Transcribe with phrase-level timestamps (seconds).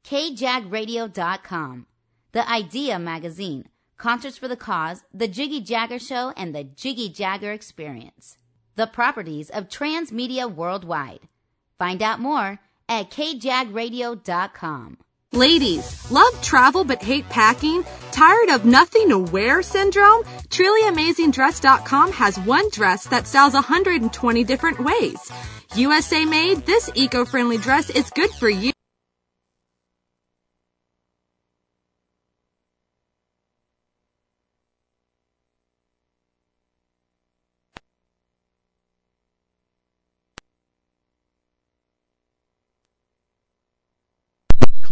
[0.05, 1.87] KJagRadio.com.
[2.33, 3.69] The Idea Magazine.
[3.97, 8.36] Concerts for the Cause, The Jiggy Jaguar Show, and The Jiggy Jaguar Experience.
[8.75, 11.20] The properties of Transmedia Worldwide.
[11.78, 14.98] Find out more at KJagRadio.com.
[15.37, 17.85] Ladies, love travel but hate packing?
[18.11, 20.23] Tired of nothing to wear syndrome?
[20.49, 25.31] TrulyAmazingDress.com has one dress that sells 120 different ways.
[25.75, 28.73] USA made, this eco-friendly dress is good for you.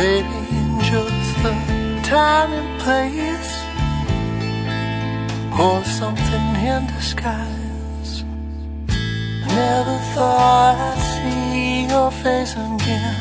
[0.00, 1.52] Maybe in just the
[2.02, 3.52] time and place,
[5.60, 8.24] or something in disguise.
[9.44, 13.20] I never thought I'd see your face again,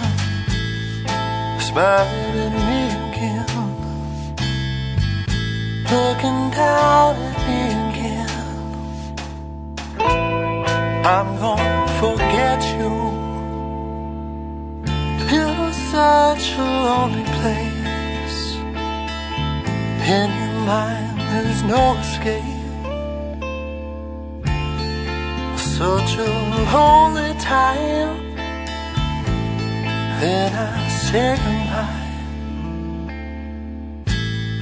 [1.59, 3.51] smiling at me again,
[5.91, 8.35] looking down at me again.
[11.05, 13.08] I'm gonna forget you.
[15.91, 18.55] Such a lonely place.
[20.15, 22.43] In your mind, there's no escape.
[25.57, 26.29] Such a
[26.73, 28.13] lonely time.
[30.21, 32.07] Then I say goodbye.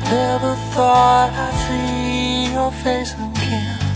[0.10, 3.88] Never thought I'd see your face again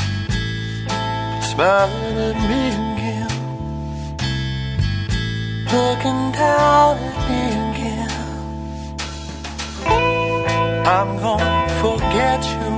[1.51, 3.31] smiling at me again,
[5.73, 7.10] looking down
[10.83, 12.71] I'm gonna forget you.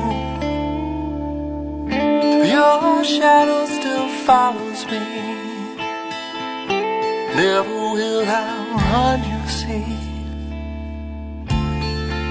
[2.54, 5.00] Your shadow still follows me.
[7.36, 8.42] Never will I
[8.92, 9.86] run, you see.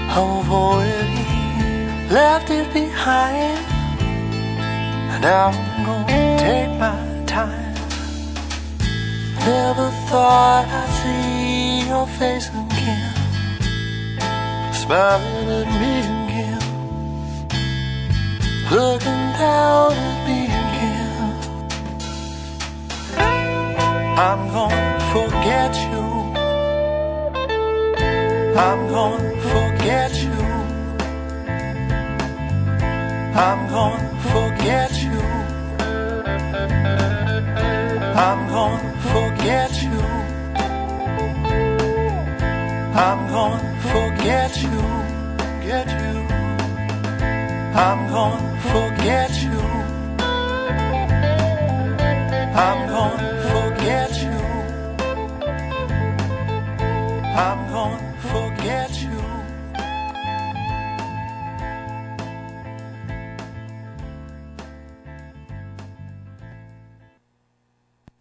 [0.09, 1.25] I've already
[2.13, 3.57] left it behind.
[5.13, 7.73] And I'm gonna take my time.
[9.39, 12.47] Never thought I'd see your face
[14.83, 16.63] smiling at me again,
[18.69, 21.31] looking down at me again.
[24.27, 26.03] I'm gonna forget you.
[28.65, 30.41] I'm gonna forget you.
[33.47, 35.21] I'm gonna forget you.
[38.27, 40.01] I'm gonna forget you.
[43.05, 43.72] I'm gonna
[44.23, 44.69] forget you.
[45.67, 46.15] Get you.
[47.75, 49.59] I'm gonna forget you.
[52.55, 54.39] I'm gonna forget you.
[57.35, 59.19] I'm gonna forget you.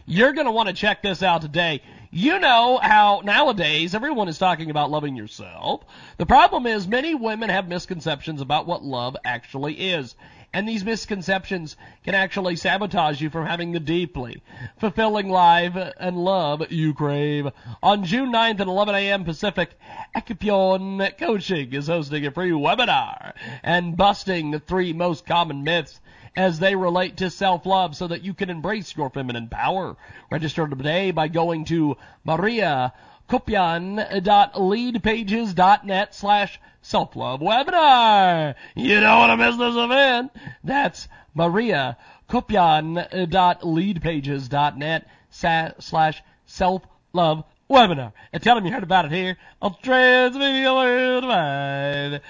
[0.05, 1.83] You're going to want to check this out today.
[2.11, 5.83] You know how nowadays everyone is talking about loving yourself.
[6.17, 10.15] The problem is many women have misconceptions about what love actually is.
[10.51, 14.41] And these misconceptions can actually sabotage you from having the deeply
[14.79, 17.49] fulfilling life and love you crave.
[17.83, 19.23] On June 9th at 11 a.m.
[19.23, 19.77] Pacific,
[20.15, 26.01] Acupion Coaching is hosting a free webinar and busting the three most common myths
[26.35, 29.95] as they relate to self-love so that you can embrace your feminine power.
[30.31, 32.93] Register today by going to Maria
[33.29, 38.55] Kopian.leadpages.net slash self-love webinar.
[38.75, 40.31] You don't want to miss this event.
[40.63, 41.97] That's Maria
[42.29, 48.13] Kopian.leadpages.net slash self-love webinar.
[48.33, 52.21] And tell them you heard about it here on Transmedia Worldwide.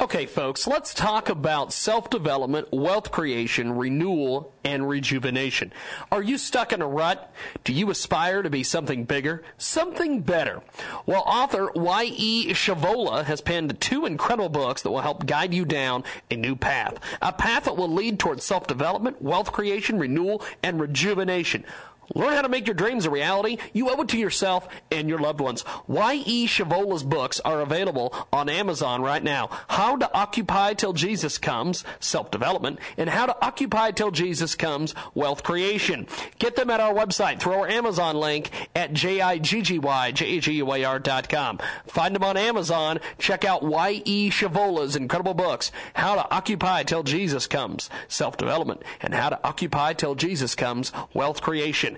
[0.00, 5.72] Okay, folks, let's talk about self development, wealth creation, renewal, and rejuvenation.
[6.12, 7.32] Are you stuck in a rut?
[7.64, 10.62] Do you aspire to be something bigger, something better?
[11.04, 12.52] Well, author Y.E.
[12.52, 17.00] Shavola has penned two incredible books that will help guide you down a new path.
[17.20, 21.64] A path that will lead towards self development, wealth creation, renewal, and rejuvenation.
[22.14, 23.58] Learn how to make your dreams a reality.
[23.72, 25.64] You owe it to yourself and your loved ones.
[25.86, 26.46] Y.E.
[26.46, 29.50] Shavola's books are available on Amazon right now.
[29.68, 35.42] How to Occupy Till Jesus Comes, Self-Development, and How to Occupy Till Jesus Comes, Wealth
[35.42, 36.06] Creation.
[36.38, 41.58] Get them at our website through our Amazon link at J-I-G-G-Y-J-A-G-U-A-R.com.
[41.86, 43.00] Find them on Amazon.
[43.18, 44.30] Check out Y.E.
[44.30, 50.14] Shavola's incredible books, How to Occupy Till Jesus Comes, Self-Development, and How to Occupy Till
[50.14, 51.97] Jesus Comes, Wealth Creation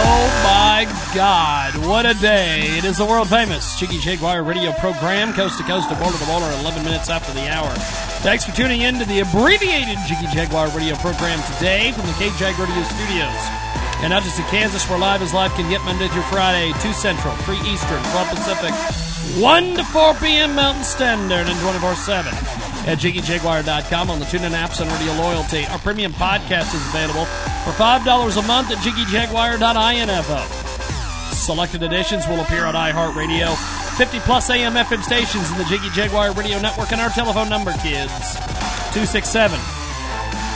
[0.00, 2.60] Oh my God, what a day.
[2.78, 6.26] It is the world famous Jiggy Jaguar radio program, coast to coast and border to
[6.26, 7.68] border, 11 minutes after the hour.
[8.22, 12.54] Thanks for tuning in to the abbreviated Jiggy Jaguar radio program today from the KJAG
[12.54, 13.42] Radio Studios.
[13.98, 16.92] And not just in Kansas, where live as live can get Monday through Friday, 2
[16.92, 20.54] Central, 3 Eastern, 12 Pacific, 1 to 4 p.m.
[20.54, 25.66] Mountain Standard, and 24 7 at JiggyJaguar.com on the TuneIn apps and Radio Loyalty.
[25.66, 27.26] Our premium podcast is available
[27.62, 30.40] for $5 a month at JiggyJaguar.info.
[31.34, 33.54] Selected editions will appear on iHeartRadio,
[33.98, 37.72] 50 plus AM FM stations in the Jiggy Jaguar Radio Network, and our telephone number,
[37.74, 38.34] kids,
[38.96, 39.60] 267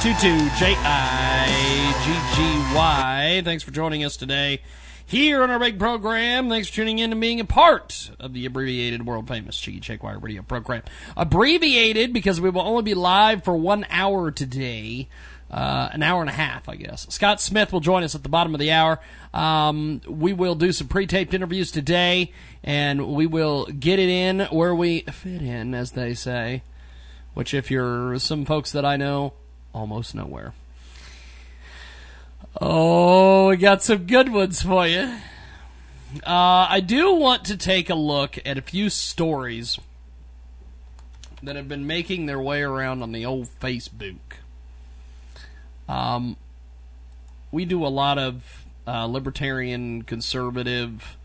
[0.01, 3.43] 22 J I G G Y.
[3.45, 4.61] Thanks for joining us today
[5.07, 6.49] here on our big program.
[6.49, 10.19] Thanks for tuning in and being a part of the abbreviated, world famous Jiggy Jaguar
[10.19, 10.83] radio program.
[11.17, 15.09] Abbreviated because we will only be live for one hour today.
[15.51, 17.07] Uh, an hour and a half, I guess.
[17.11, 19.01] Scott Smith will join us at the bottom of the hour.
[19.35, 22.33] Um, we will do some pre-taped interviews today,
[22.65, 26.63] and we will get it in where we fit in, as they say.
[27.35, 29.35] Which, if you're some folks that I know,
[29.75, 30.55] almost nowhere.
[32.61, 35.19] Oh, we got some good ones for you.
[36.25, 39.79] Uh, I do want to take a look at a few stories
[41.43, 44.19] that have been making their way around on the old Facebook.
[45.89, 46.37] Um,
[47.51, 51.17] we do a lot of uh, libertarian, conservative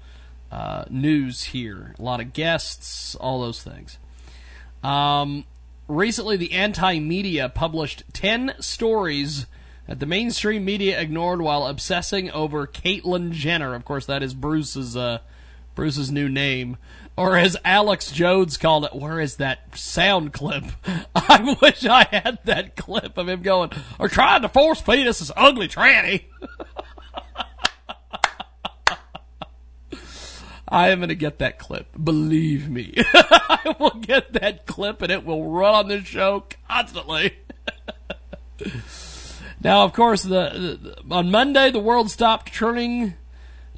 [0.52, 1.96] uh, news here.
[2.00, 3.98] A lot of guests, all those things.
[4.84, 5.46] Um,
[5.88, 9.46] recently, the anti media published 10 stories
[9.88, 13.74] that the mainstream media ignored while obsessing over Caitlyn Jenner.
[13.74, 15.20] Of course, that is Bruce's uh,
[15.76, 16.78] Bruce's new name,
[17.16, 20.66] or as Alex Jones called it, where is that sound clip?
[21.16, 25.20] I wish I had that clip of him going, or trying to force feed us
[25.20, 26.26] this ugly tranny.
[30.70, 31.88] I am going to get that clip.
[32.04, 32.94] Believe me.
[33.14, 37.38] I will get that clip and it will run on this show constantly.
[39.64, 43.16] Now, of course, the, the, on Monday, the world stopped turning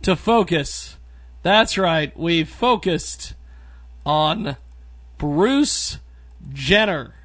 [0.01, 0.97] to focus.
[1.41, 2.15] That's right.
[2.17, 3.33] We focused
[4.05, 4.57] on
[5.17, 5.99] Bruce
[6.51, 7.15] Jenner,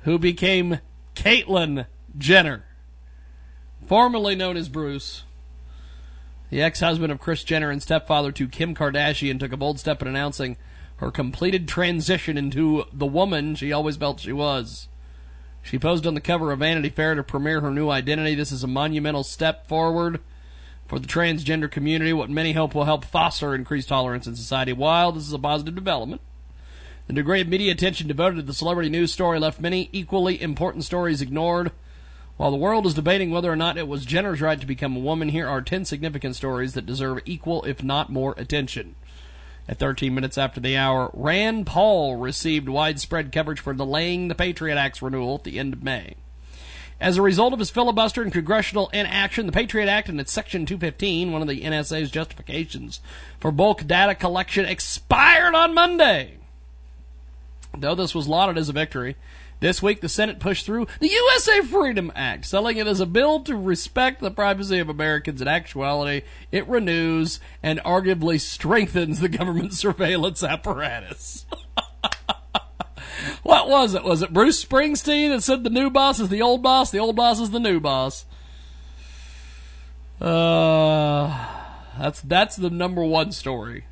[0.00, 0.80] who became
[1.14, 1.86] Caitlyn
[2.18, 2.64] Jenner,
[3.86, 5.24] formerly known as Bruce.
[6.50, 10.02] The ex husband of Kris Jenner and stepfather to Kim Kardashian took a bold step
[10.02, 10.56] in announcing
[10.96, 14.88] her completed transition into the woman she always felt she was.
[15.64, 18.34] She posed on the cover of Vanity Fair to premiere her new identity.
[18.34, 20.20] This is a monumental step forward
[20.86, 24.74] for the transgender community, what many hope will help foster increased tolerance in society.
[24.74, 26.20] While this is a positive development,
[27.06, 30.84] the degree of media attention devoted to the celebrity news story left many equally important
[30.84, 31.72] stories ignored.
[32.36, 35.00] While the world is debating whether or not it was Jenner's right to become a
[35.00, 38.96] woman, here are 10 significant stories that deserve equal, if not more, attention.
[39.66, 44.76] At 13 minutes after the hour, Rand Paul received widespread coverage for delaying the Patriot
[44.76, 46.16] Act's renewal at the end of May.
[47.00, 50.64] As a result of his filibuster and congressional inaction, the Patriot Act and its Section
[50.66, 53.00] 215, one of the NSA's justifications
[53.40, 56.38] for bulk data collection, expired on Monday.
[57.76, 59.16] Though this was lauded as a victory,
[59.64, 63.40] this week, the Senate pushed through the USA Freedom Act, selling it as a bill
[63.44, 65.40] to respect the privacy of Americans.
[65.40, 71.46] In actuality, it renews and arguably strengthens the government surveillance apparatus.
[73.42, 74.04] what was it?
[74.04, 77.16] Was it Bruce Springsteen that said the new boss is the old boss, the old
[77.16, 78.26] boss is the new boss?
[80.20, 81.48] Uh,
[81.98, 83.86] that's that's the number one story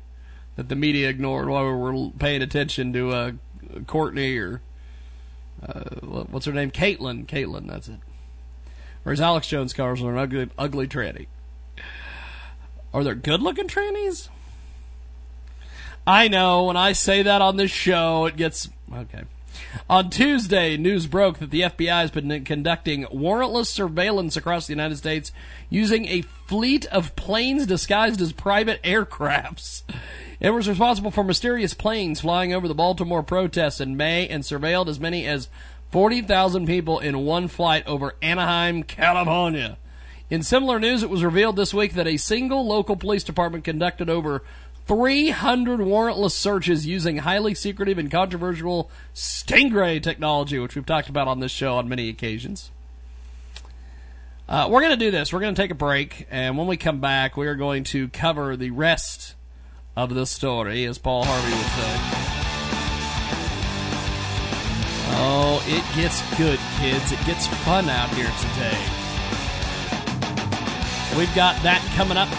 [0.55, 3.31] that the media ignored while we were paying attention to uh,
[3.87, 4.61] Courtney or
[5.67, 6.71] uh, what's her name?
[6.71, 7.25] Caitlyn.
[7.25, 7.99] Caitlyn, that's it.
[9.03, 11.27] Whereas Alex Jones covers an ugly, ugly tranny.
[12.93, 14.29] Are there good looking trannies?
[16.05, 18.69] I know, when I say that on this show, it gets.
[18.93, 19.23] Okay.
[19.89, 24.97] On Tuesday, news broke that the FBI has been conducting warrantless surveillance across the United
[24.97, 25.31] States
[25.69, 29.83] using a fleet of planes disguised as private aircrafts.
[30.43, 34.89] It was responsible for mysterious planes flying over the Baltimore protests in May and surveilled
[34.89, 35.47] as many as
[35.91, 39.77] 40,000 people in one flight over Anaheim, California.
[40.29, 44.09] In similar news, it was revealed this week that a single local police department conducted
[44.09, 44.43] over
[44.85, 51.39] 300 warrantless searches using highly secretive and controversial Stingray technology, which we've talked about on
[51.39, 52.69] this show on many occasions.
[54.49, 55.31] Uh, we're going to do this.
[55.31, 58.09] We're going to take a break, and when we come back, we are going to
[58.09, 59.35] cover the rest
[59.95, 62.33] of the story, as Paul Harvey would say.
[65.15, 67.11] Oh, it gets good, kids.
[67.11, 68.77] It gets fun out here today.
[71.17, 72.29] We've got that coming up.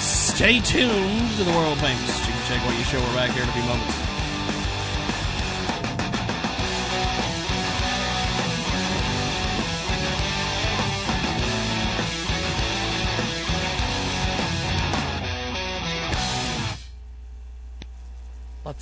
[0.00, 3.00] Stay tuned to the world famous Chicken Shake What You Show.
[3.00, 4.09] We're back here in a few moments.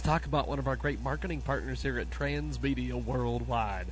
[0.09, 3.89] Talk about one of our great marketing partners here at Transmedia Worldwide.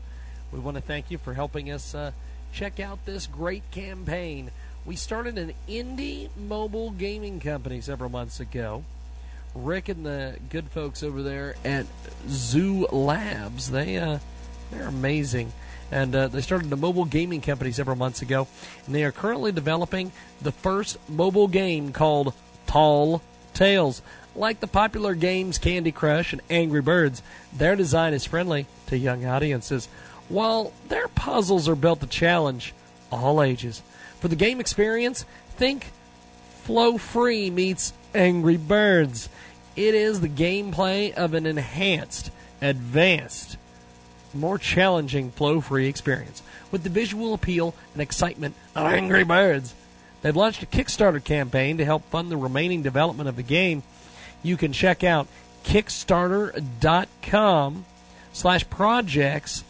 [0.50, 2.12] We want to thank you for helping us uh,
[2.54, 4.50] check out this great campaign.
[4.86, 8.82] We started an indie mobile gaming company several months ago.
[9.54, 11.84] Rick and the good folks over there at
[12.30, 14.20] Zoo Labs, they uh,
[14.70, 15.52] they're amazing.
[15.92, 18.48] And uh, they started a mobile gaming company several months ago,
[18.86, 22.32] and they are currently developing the first mobile game called
[22.66, 23.20] Tall
[23.52, 24.00] Tales.
[24.36, 27.22] Like the popular games Candy Crush and Angry Birds,
[27.54, 29.88] their design is friendly to young audiences,
[30.28, 32.74] while their puzzles are built to challenge
[33.10, 33.82] all ages.
[34.20, 35.24] For the game experience,
[35.56, 35.90] think
[36.64, 39.30] Flow Free meets Angry Birds.
[39.74, 43.56] It is the gameplay of an enhanced, advanced,
[44.34, 49.74] more challenging Flow Free experience with the visual appeal and excitement of Angry Birds.
[50.20, 53.82] They've launched a Kickstarter campaign to help fund the remaining development of the game
[54.46, 55.26] you can check out
[55.64, 57.84] kickstarter.com
[58.32, 59.64] slash projects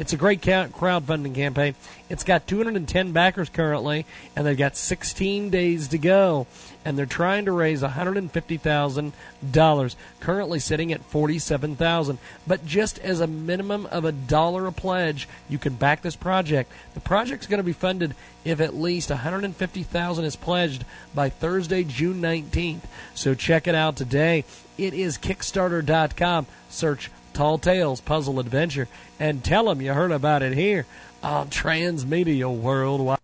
[0.00, 1.74] It's a great crowdfunding campaign.
[2.08, 6.46] It's got 210 backers currently, and they've got 16 days to go.
[6.86, 12.18] And they're trying to raise $150,000, currently sitting at 47,000.
[12.46, 16.72] But just as a minimum of a dollar a pledge, you can back this project.
[16.94, 22.22] The project's going to be funded if at least 150,000 is pledged by Thursday, June
[22.22, 22.84] 19th.
[23.14, 24.46] So check it out today.
[24.78, 26.46] It is Kickstarter.com.
[26.70, 30.86] Search Tall Tales Puzzle Adventure and tell them you heard about it here
[31.22, 33.18] on Transmedia Worldwide.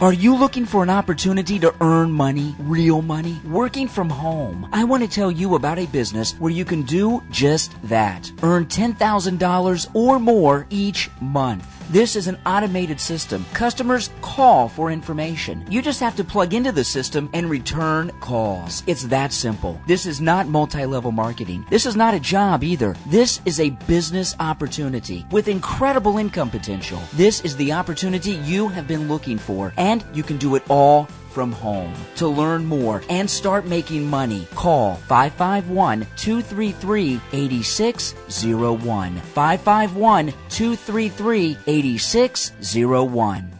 [0.00, 4.66] Are you looking for an opportunity to earn money, real money, working from home?
[4.72, 8.32] I want to tell you about a business where you can do just that.
[8.42, 11.79] Earn $10,000 or more each month.
[11.90, 13.44] This is an automated system.
[13.52, 15.66] Customers call for information.
[15.68, 18.84] You just have to plug into the system and return calls.
[18.86, 19.80] It's that simple.
[19.88, 21.66] This is not multi level marketing.
[21.68, 22.94] This is not a job either.
[23.08, 27.02] This is a business opportunity with incredible income potential.
[27.12, 31.08] This is the opportunity you have been looking for, and you can do it all
[31.30, 31.94] from home.
[32.16, 39.16] To learn more and start making money, call 551 233 8601.
[39.16, 43.59] 551 233 8601.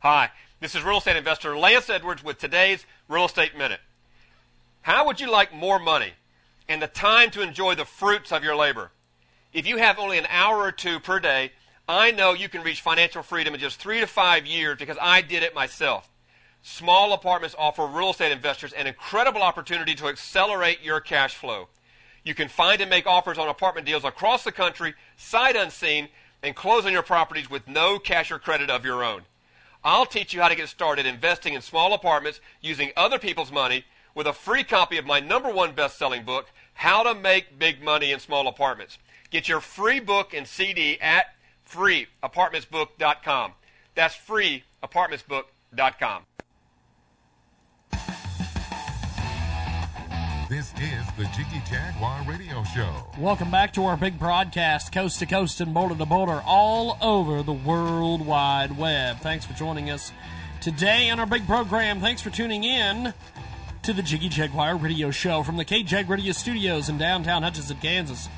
[0.00, 3.80] Hi, this is real estate investor Lance Edwards with today's Real Estate Minute.
[4.86, 6.12] How would you like more money
[6.68, 8.92] and the time to enjoy the fruits of your labor?
[9.52, 11.50] If you have only an hour or two per day,
[11.88, 15.22] I know you can reach financial freedom in just three to five years because I
[15.22, 16.08] did it myself.
[16.62, 21.66] Small apartments offer real estate investors an incredible opportunity to accelerate your cash flow.
[22.22, 26.10] You can find and make offers on apartment deals across the country, sight unseen,
[26.44, 29.22] and close on your properties with no cash or credit of your own.
[29.82, 33.84] I'll teach you how to get started investing in small apartments using other people's money
[34.16, 37.82] with a free copy of my number one best selling book, How to Make Big
[37.82, 38.98] Money in Small Apartments.
[39.30, 41.26] Get your free book and CD at
[41.70, 43.52] freeapartmentsbook.com.
[43.94, 46.22] That's freeapartmentsbook.com.
[50.48, 53.10] This is the Jiggy Jaguar Radio Show.
[53.18, 57.42] Welcome back to our big broadcast, coast to coast and boulder to boulder, all over
[57.42, 59.18] the World Wide Web.
[59.18, 60.12] Thanks for joining us
[60.60, 62.00] today on our big program.
[62.00, 63.12] Thanks for tuning in
[63.86, 68.28] to the Jiggy Jaguar Radio Show from the KJAG Radio Studios in downtown Hutchinson, Kansas.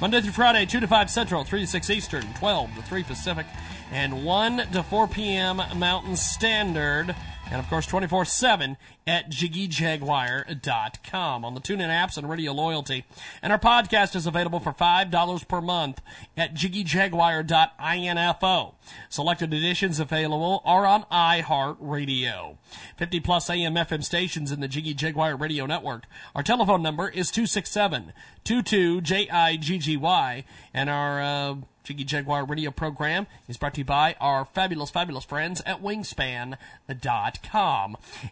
[0.00, 3.46] Monday through Friday, 2 to 5 Central, 3 to 6 Eastern, 12 to 3 Pacific,
[3.92, 5.62] and 1 to 4 p.m.
[5.76, 7.14] Mountain Standard
[7.50, 13.04] and of course 24-7 at jiggyjaguar.com on the TuneIn apps and Radio Loyalty.
[13.42, 16.00] And our podcast is available for $5 per month
[16.36, 18.74] at jiggyjaguar.info.
[19.08, 22.56] Selected editions available are on iHeartRadio.
[22.96, 26.06] 50 plus AM FM stations in the Jiggy Jaguar Radio Network.
[26.34, 28.12] Our telephone number is 267
[28.44, 31.56] 22 J-I-G-G-Y and our uh,
[31.86, 36.56] Jiggy Jaguar radio program is brought to you by our fabulous, fabulous friends at Wyngspan.com.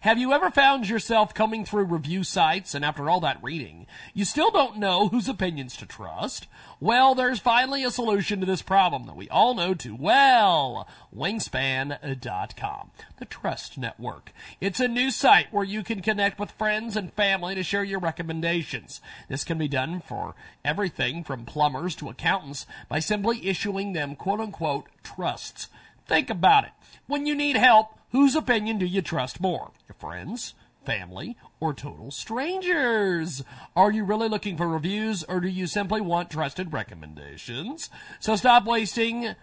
[0.00, 4.24] Have you ever found yourself coming through review sites and after all that reading, you
[4.24, 6.48] still don't know whose opinions to trust?
[6.84, 10.86] Well, there's finally a solution to this problem that we all know too well.
[11.16, 14.32] Wyngspan.com, the trust network.
[14.60, 18.00] It's a new site where you can connect with friends and family to share your
[18.00, 19.00] recommendations.
[19.30, 24.40] This can be done for everything from plumbers to accountants by simply issuing them quote
[24.40, 25.68] unquote trusts.
[26.06, 26.72] Think about it.
[27.06, 29.70] When you need help, whose opinion do you trust more?
[29.88, 30.52] Your friends?
[30.84, 31.38] Family?
[31.64, 33.42] Or total strangers?
[33.74, 37.88] Are you really looking for reviews or do you simply want trusted recommendations?
[38.20, 39.34] So stop wasting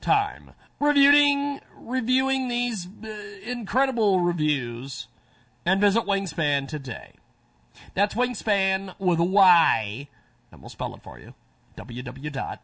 [0.00, 3.08] time reviewing reviewing these uh,
[3.44, 5.08] incredible reviews
[5.66, 7.14] and visit Wyngspan today.
[7.94, 10.08] That's Wyngspan with a Y,
[10.52, 11.34] and we'll spell it for you.
[11.76, 12.62] www.wyngspan dot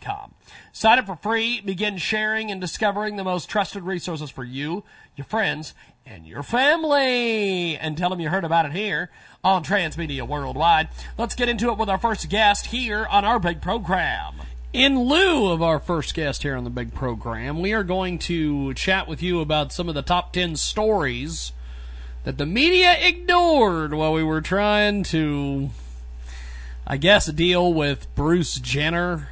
[0.00, 0.34] com.
[0.72, 4.84] Sign up for free, begin sharing and discovering the most trusted resources for you,
[5.16, 5.74] your friends,
[6.06, 7.76] and your family.
[7.76, 9.10] And tell them you heard about it here
[9.42, 10.88] on Transmedia Worldwide.
[11.18, 14.34] Let's get into it with our first guest here on our big program.
[14.72, 18.74] In lieu of our first guest here on the big program, we are going to
[18.74, 21.52] chat with you about some of the top 10 stories
[22.24, 25.70] that the media ignored while we were trying to,
[26.86, 29.28] I guess, deal with Bruce Jenner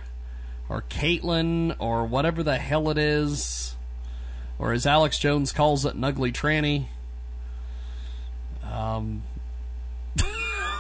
[0.73, 3.77] or Caitlyn or whatever the hell it is,
[4.59, 6.87] or as Alex Jones calls it, an ugly tranny.
[8.65, 9.23] Um,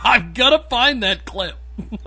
[0.03, 1.57] I'm gonna find that clip.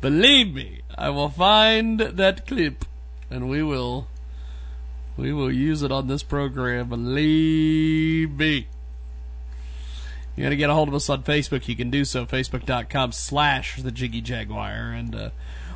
[0.00, 2.84] Believe me, I will find that clip,
[3.30, 4.08] and we will,
[5.16, 6.88] we will use it on this program.
[6.88, 8.66] Believe me.
[10.34, 11.68] You got to get a hold of us on Facebook.
[11.68, 14.90] You can do so, facebook.com slash the Jiggy Jaguar.
[14.90, 15.30] And uh,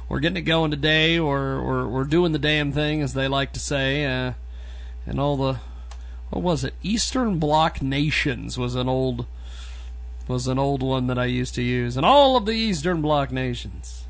[0.09, 1.21] we're getting it going today.
[1.21, 4.05] We're, we're, we're doing the damn thing, as they like to say.
[4.05, 4.33] Uh,
[5.07, 5.61] and all the,
[6.31, 6.75] what was it?
[6.83, 9.27] Eastern Bloc nations was an old,
[10.27, 11.97] was an old one that I used to use.
[11.97, 14.05] And all of the Eastern Bloc nations.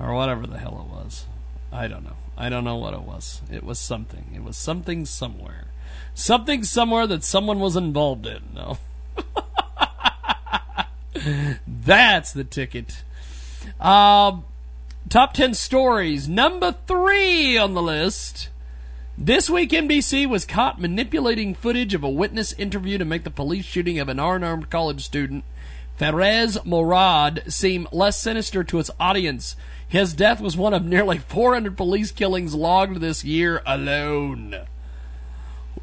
[0.00, 1.26] Or whatever the hell it was.
[1.72, 2.16] I don't know.
[2.36, 3.42] I don't know what it was.
[3.50, 4.32] It was something.
[4.34, 5.66] It was something somewhere.
[6.14, 8.42] Something somewhere that someone was involved in.
[8.54, 8.78] No.
[11.66, 13.02] That's the ticket.
[13.80, 14.44] Um,
[15.08, 16.28] top 10 stories.
[16.28, 18.50] Number three on the list.
[19.16, 23.64] This week, NBC was caught manipulating footage of a witness interview to make the police
[23.64, 25.44] shooting of an unarmed college student,
[25.98, 29.56] Feras Morad, seem less sinister to its audience.
[29.88, 34.54] His death was one of nearly 400 police killings logged this year alone.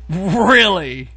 [0.08, 1.10] Really?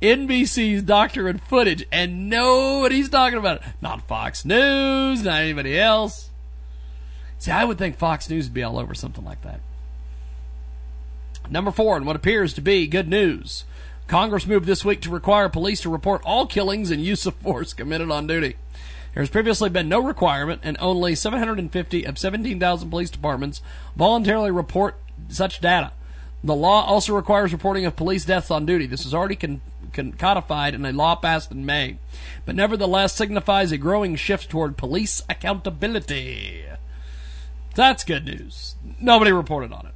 [0.00, 3.68] NBC's doctoring footage, and nobody's talking about it.
[3.80, 6.28] Not Fox News, not anybody else.
[7.38, 9.60] See, I would think Fox News would be all over something like that.
[11.50, 13.64] Number four, and what appears to be good news.
[14.06, 17.72] Congress moved this week to require police to report all killings and use of force
[17.72, 18.56] committed on duty.
[19.14, 23.60] There has previously been no requirement, and only 750 of 17,000 police departments
[23.96, 24.96] voluntarily report
[25.28, 25.92] such data.
[26.44, 28.86] The law also requires reporting of police deaths on duty.
[28.86, 29.60] This is already con-
[29.92, 31.98] con- codified in a law passed in May,
[32.46, 36.64] but nevertheless signifies a growing shift toward police accountability.
[37.78, 38.74] That's good news.
[39.00, 39.94] Nobody reported on it.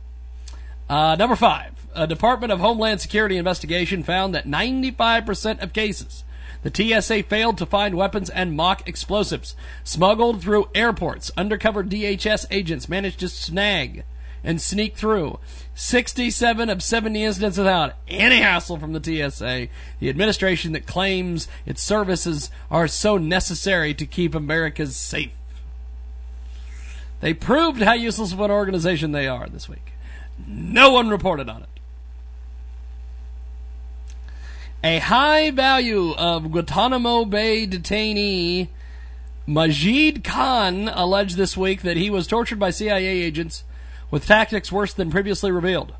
[0.88, 6.22] Uh, number five, a Department of Homeland Security investigation found that 95% of cases
[6.62, 11.32] the TSA failed to find weapons and mock explosives smuggled through airports.
[11.36, 14.04] Undercover DHS agents managed to snag
[14.44, 15.40] and sneak through
[15.74, 19.66] 67 of 70 incidents without any hassle from the TSA,
[19.98, 25.32] the administration that claims its services are so necessary to keep Americans safe.
[27.22, 29.92] They proved how useless of an organization they are this week.
[30.44, 31.68] No one reported on it.
[34.82, 38.66] A high value of Guantanamo Bay detainee
[39.46, 43.62] Majid Khan alleged this week that he was tortured by CIA agents
[44.10, 45.94] with tactics worse than previously revealed.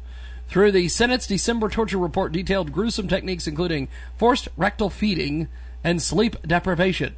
[0.49, 5.47] Through the Senate's December torture report detailed gruesome techniques including forced rectal feeding
[5.85, 7.15] and sleep deprivation.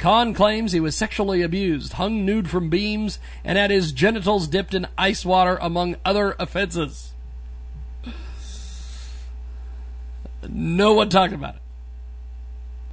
[0.00, 4.72] Khan claims he was sexually abused, hung nude from beams, and had his genitals dipped
[4.72, 7.12] in ice water, among other offenses.
[10.48, 11.62] No one talked about it.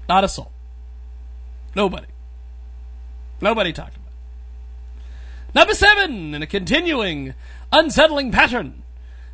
[0.09, 0.51] Not a soul.
[1.77, 2.07] Nobody.
[3.39, 5.55] Nobody talked about it.
[5.55, 7.35] Number seven, in a continuing,
[7.71, 8.83] unsettling pattern,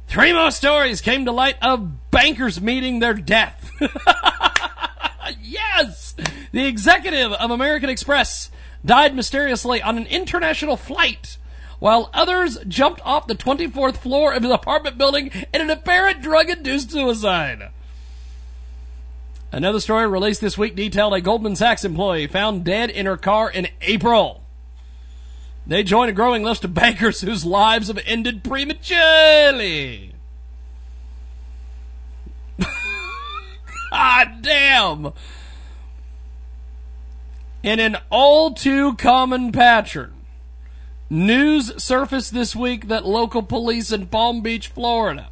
[0.08, 3.72] three more stories came to light of bankers meeting their death.
[5.42, 6.14] yes!
[6.54, 8.52] The executive of American Express
[8.86, 11.38] died mysteriously on an international flight
[11.80, 16.92] while others jumped off the 24th floor of his apartment building in an apparent drug-induced
[16.92, 17.72] suicide.
[19.52, 23.50] Another story released this week detailed a Goldman Sachs employee found dead in her car
[23.50, 24.44] in April.
[25.66, 30.14] They join a growing list of bankers whose lives have ended prematurely.
[33.92, 35.14] ah, damn!
[37.64, 40.12] In an all too common pattern,
[41.10, 45.30] news surfaced this week that local police in Palm Beach, Florida,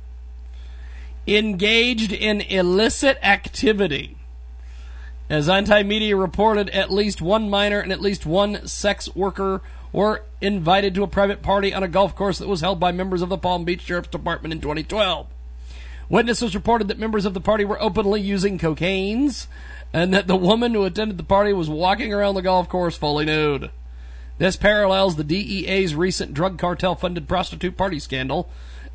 [1.27, 4.15] engaged in illicit activity.
[5.29, 10.23] As anti media reported, at least one minor and at least one sex worker were
[10.39, 13.27] invited to a private party on a golf course that was held by members of
[13.27, 15.27] the Palm Beach Sheriff's Department in 2012.
[16.07, 19.47] Witnesses reported that members of the party were openly using cocaines
[19.93, 23.25] and that the woman who attended the party was walking around the golf course fully
[23.25, 23.69] nude.
[24.37, 28.49] This parallels the DEA's recent drug cartel funded prostitute party scandal,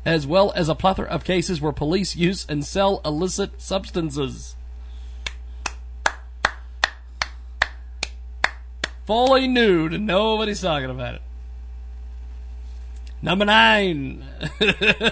[0.05, 4.55] as well as a plethora of cases where police use and sell illicit substances.
[9.05, 11.21] Fully nude, and nobody's talking about it.
[13.21, 14.23] Number nine.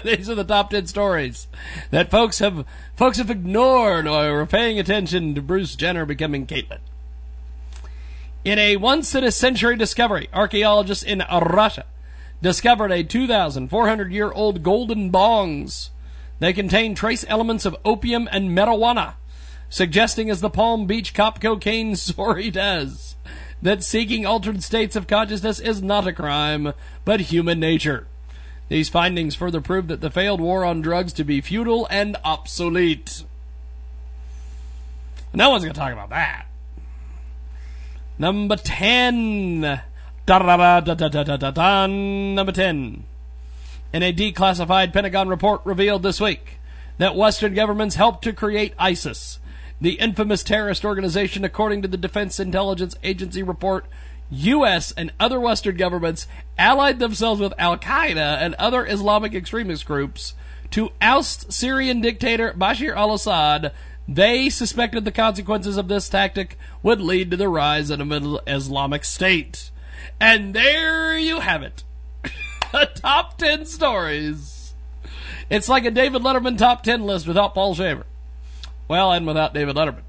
[0.04, 1.48] These are the top ten stories
[1.90, 2.64] that folks have
[2.94, 6.78] folks have ignored or are paying attention to Bruce Jenner becoming Caitlyn.
[8.44, 11.84] In a once in a century discovery, archaeologists in Russia
[12.40, 15.88] discovered a 2,400 year old golden bongs.
[16.38, 19.14] They contain trace elements of opium and marijuana,
[19.68, 23.15] suggesting, as the Palm Beach cop cocaine story does,
[23.62, 26.72] that seeking altered states of consciousness is not a crime,
[27.04, 28.06] but human nature.
[28.68, 33.24] These findings further prove that the failed war on drugs to be futile and obsolete.
[35.32, 36.46] No one's going to talk about that.
[38.18, 39.60] Number 10.
[39.60, 39.82] Number
[42.52, 43.04] 10.
[43.92, 46.58] In a declassified Pentagon report revealed this week
[46.98, 49.38] that Western governments helped to create ISIS,
[49.80, 53.86] the infamous terrorist organization, according to the Defense Intelligence Agency report,
[54.30, 54.92] U.S.
[54.92, 56.26] and other Western governments
[56.58, 60.34] allied themselves with Al Qaeda and other Islamic extremist groups
[60.70, 63.72] to oust Syrian dictator Bashar al Assad.
[64.08, 68.40] They suspected the consequences of this tactic would lead to the rise of a Middle
[68.46, 69.70] Islamic State.
[70.20, 71.84] And there you have it.
[72.72, 74.74] the top 10 stories.
[75.50, 78.06] It's like a David Letterman top 10 list without Paul Shaffer.
[78.88, 80.02] Well, and without David Letterman.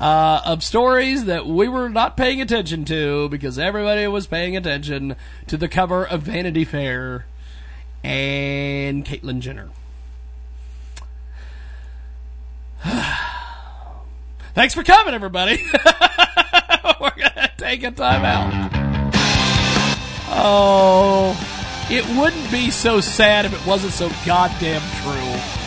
[0.00, 5.14] Uh, of stories that we were not paying attention to because everybody was paying attention
[5.46, 7.26] to the cover of Vanity Fair
[8.02, 9.70] and Caitlyn Jenner.
[14.54, 15.62] Thanks for coming, everybody.
[17.00, 18.72] we're going to take a time out.
[20.34, 21.36] Oh,
[21.90, 25.61] it wouldn't be so sad if it wasn't so goddamn true.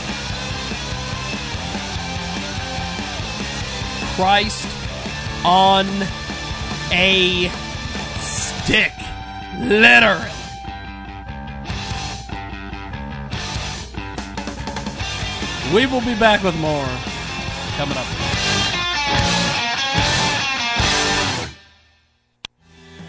[4.15, 4.65] Christ
[5.43, 5.85] on
[6.91, 7.49] a
[8.19, 8.93] stick.
[9.59, 10.31] Literally.
[15.73, 16.87] We will be back with more
[17.75, 18.64] coming up.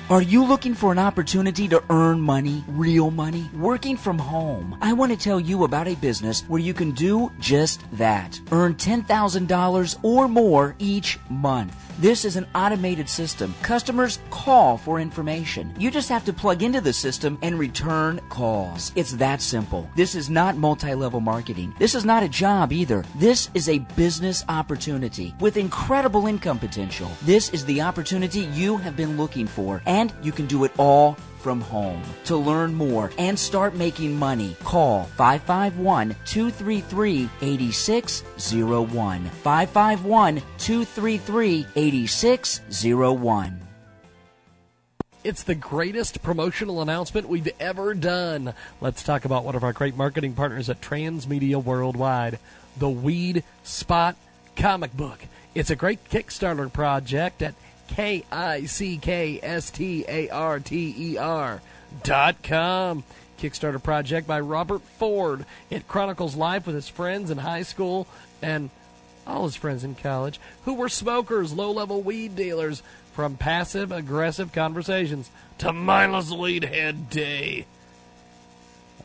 [0.08, 4.78] Are you looking for an opportunity to earn money, real money, working from home?
[4.80, 8.40] I want to tell you about a business where you can do just that.
[8.52, 11.85] Earn $10,000 or more each month.
[11.98, 13.54] This is an automated system.
[13.62, 15.74] Customers call for information.
[15.78, 18.92] You just have to plug into the system and return calls.
[18.96, 19.88] It's that simple.
[19.96, 21.74] This is not multi-level marketing.
[21.78, 23.02] This is not a job either.
[23.14, 27.10] This is a business opportunity with incredible income potential.
[27.22, 31.16] This is the opportunity you have been looking for and you can do it all
[31.36, 32.02] from home.
[32.24, 39.24] To learn more and start making money, call 551 233 8601.
[39.24, 43.60] 551 233 8601.
[45.26, 48.54] It's the greatest promotional announcement we've ever done.
[48.80, 52.38] Let's talk about one of our great marketing partners at Transmedia Worldwide,
[52.76, 54.14] the Weed Spot
[54.54, 55.18] comic book.
[55.52, 57.54] It's a great Kickstarter project at
[57.88, 61.60] K I C K S T A R T E R
[62.02, 63.04] dot com.
[63.38, 65.44] Kickstarter project by Robert Ford.
[65.68, 68.06] It chronicles life with his friends in high school
[68.40, 68.70] and
[69.26, 74.52] all his friends in college who were smokers, low level weed dealers, from passive aggressive
[74.52, 77.64] conversations to mindless lead head day.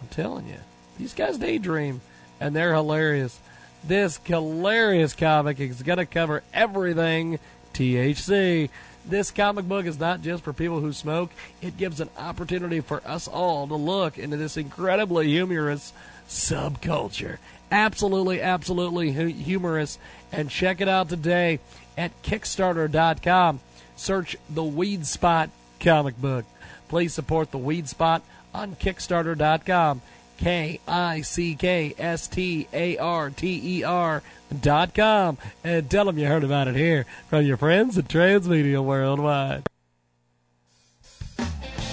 [0.02, 0.58] I'm telling you,
[1.00, 2.02] these guys daydream
[2.40, 3.40] and they're hilarious.
[3.84, 7.40] This hilarious comic is going to cover everything
[7.74, 8.70] THC.
[9.06, 11.32] This comic book is not just for people who smoke,
[11.62, 15.92] it gives an opportunity for us all to look into this incredibly humorous
[16.30, 17.38] subculture.
[17.72, 19.98] Absolutely, absolutely humorous.
[20.32, 21.60] And check it out today
[21.98, 23.60] at Kickstarter.com.
[23.96, 26.46] Search the Weed Spot comic book.
[26.88, 28.22] Please support the Weed Spot
[28.54, 30.02] on Kickstarter.com.
[30.42, 34.24] K I C K S T A R T E R
[34.60, 35.38] dot com.
[35.64, 39.68] And tell them you heard about it here from your friends at Transmedia Worldwide.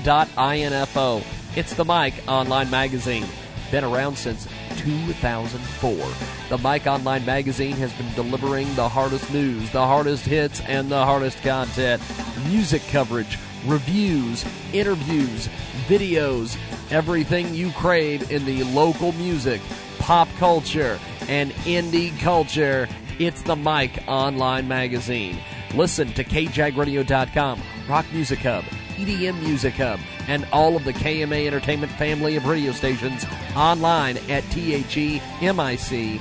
[0.04, 1.22] dot www.themic.info.
[1.56, 3.26] It's the Mike Online Magazine.
[3.70, 4.46] Been around since
[4.80, 6.08] 2004.
[6.48, 11.04] The Mic Online Magazine has been delivering the hardest news, the hardest hits, and the
[11.04, 12.02] hardest content.
[12.48, 15.48] Music coverage, reviews, interviews,
[15.86, 16.56] videos,
[16.90, 19.60] everything you crave in the local music,
[19.98, 22.88] pop culture, and indie culture.
[23.18, 25.38] It's the Mic Online Magazine.
[25.74, 28.64] Listen to KJagRadio.com, Rock Music Hub,
[29.00, 33.24] EDM Music Hub, and all of the KMA Entertainment family of radio stations
[33.56, 36.18] online at themic.info.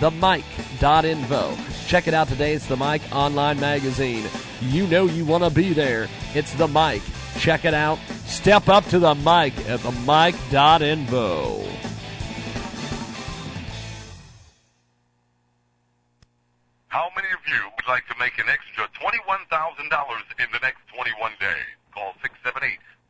[0.00, 1.56] Themic.info.
[1.86, 2.54] Check it out today.
[2.54, 4.24] It's the Mic Online Magazine.
[4.62, 6.08] You know you want to be there.
[6.34, 7.02] It's the Mic.
[7.38, 7.98] Check it out.
[8.24, 11.68] Step up to the mic at themic.info.
[16.88, 17.28] How many
[17.82, 21.66] would like to make an extra $21,000 in the next 21 days?
[21.90, 22.14] Call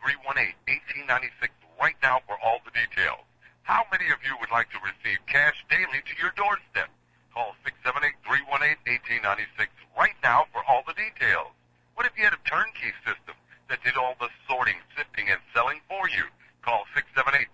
[0.01, 3.21] 678-318-1896 right now for all the details.
[3.69, 6.89] How many of you would like to receive cash daily to your doorstep?
[7.37, 7.53] Call
[7.85, 11.53] 678-318-1896 right now for all the details.
[11.93, 13.37] What if you had a turnkey system
[13.69, 16.25] that did all the sorting, sifting, and selling for you?
[16.65, 16.89] Call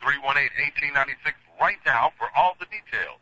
[0.07, 3.19] 678-318-1896 right now for all the details.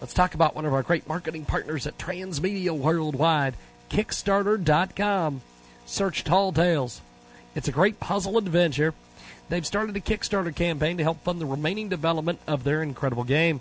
[0.00, 3.54] Let's talk about one of our great marketing partners at Transmedia Worldwide,
[3.90, 5.40] Kickstarter.com.
[5.86, 7.00] Search Tall Tails.
[7.56, 8.94] It's a great puzzle adventure.
[9.48, 13.60] They've started a Kickstarter campaign to help fund the remaining development of their incredible game.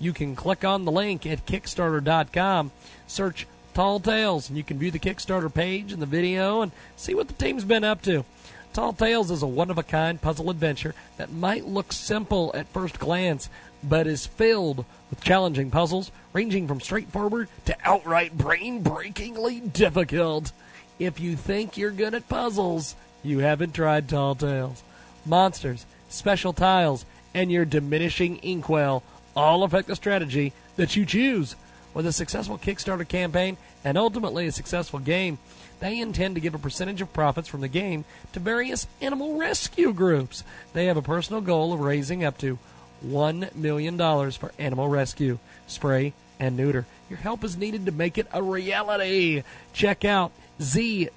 [0.00, 2.72] You can click on the link at Kickstarter.com,
[3.06, 7.14] search Tall Tails, and you can view the Kickstarter page and the video and see
[7.14, 8.24] what the team's been up to.
[8.72, 12.68] Tall Tails is a one of a kind puzzle adventure that might look simple at
[12.68, 13.48] first glance,
[13.82, 20.52] but is filled with challenging puzzles ranging from straightforward to outright brain breakingly difficult.
[20.98, 24.82] If you think you're good at puzzles, you haven't tried Tall Tails.
[25.24, 29.02] Monsters, special tiles, and your diminishing inkwell
[29.34, 31.56] all affect the strategy that you choose.
[31.92, 35.38] With a successful Kickstarter campaign and ultimately a successful game,
[35.80, 39.92] they intend to give a percentage of profits from the game to various animal rescue
[39.92, 40.44] groups.
[40.72, 42.58] They have a personal goal of raising up to
[43.04, 43.98] $1 million
[44.32, 46.86] for animal rescue, spray, and neuter.
[47.08, 49.42] Your help is needed to make it a reality.
[49.72, 51.14] Check out Z-U-U-L-L-A-B-S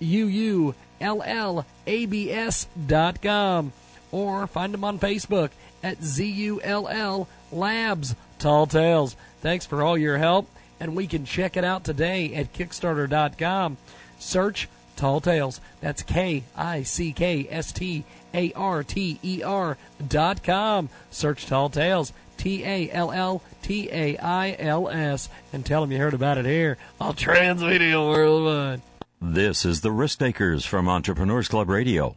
[2.88, 3.74] dot com
[4.12, 5.50] or find them on Facebook
[5.84, 9.16] at Z-U-L-L Labs Tall Tails.
[9.42, 10.48] Thanks for all your help,
[10.80, 13.78] and we can check it out today at Kickstarter.com.
[14.20, 15.62] Search Tall Tails.
[15.82, 20.90] That's K I C K S T A R T E R dot com.
[21.12, 22.14] Search Tall Tails.
[22.38, 25.30] T A L L T A I L S.
[25.52, 28.82] And tell them you heard about it here on Transmedia Worldwide.
[29.22, 32.16] This is the Risk Takers from Entrepreneurs Club Radio.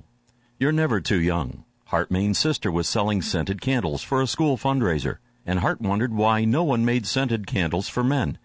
[0.59, 1.65] You're never too young.
[1.87, 6.45] Hart Main's sister was selling scented candles for a school fundraiser, and Hart wondered why
[6.45, 8.39] no one made scented candles for men.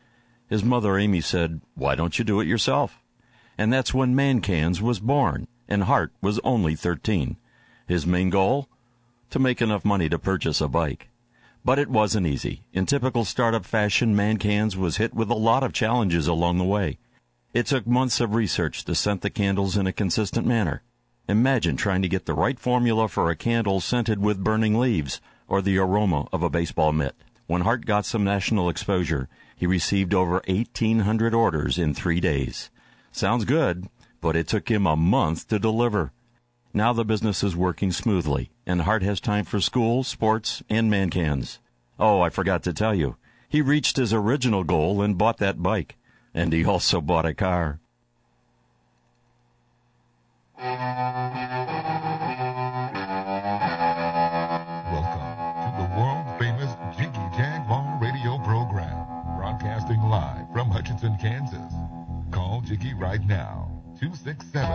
[0.49, 2.99] His mother Amy said, Why don't you do it yourself?
[3.57, 7.37] And that's when Man Cans was born, and Hart was only 13.
[7.87, 8.67] His main goal?
[9.29, 11.09] To make enough money to purchase a bike.
[11.63, 12.63] But it wasn't easy.
[12.73, 16.65] In typical startup fashion, Man Cans was hit with a lot of challenges along the
[16.65, 16.97] way.
[17.53, 20.83] It took months of research to scent the candles in a consistent manner.
[21.29, 25.61] Imagine trying to get the right formula for a candle scented with burning leaves or
[25.61, 27.15] the aroma of a baseball mitt.
[27.47, 32.69] When Hart got some national exposure, he received over 1,800 orders in three days.
[33.13, 33.87] Sounds good,
[34.19, 36.11] but it took him a month to deliver.
[36.77, 41.09] Now the business is working smoothly, and Hart has time for school, sports, and man
[41.09, 41.57] cans.
[41.99, 43.15] Oh, I forgot to tell you.
[43.49, 45.95] He reached his original goal and bought that bike.
[46.35, 47.79] And he also bought a car.
[50.59, 50.77] Welcome
[55.63, 59.03] to the world famous Jiggy Jaguar radio program,
[59.35, 61.73] broadcasting live from Hutchinson, Kansas.
[62.29, 64.69] Call Jiggy right now, 267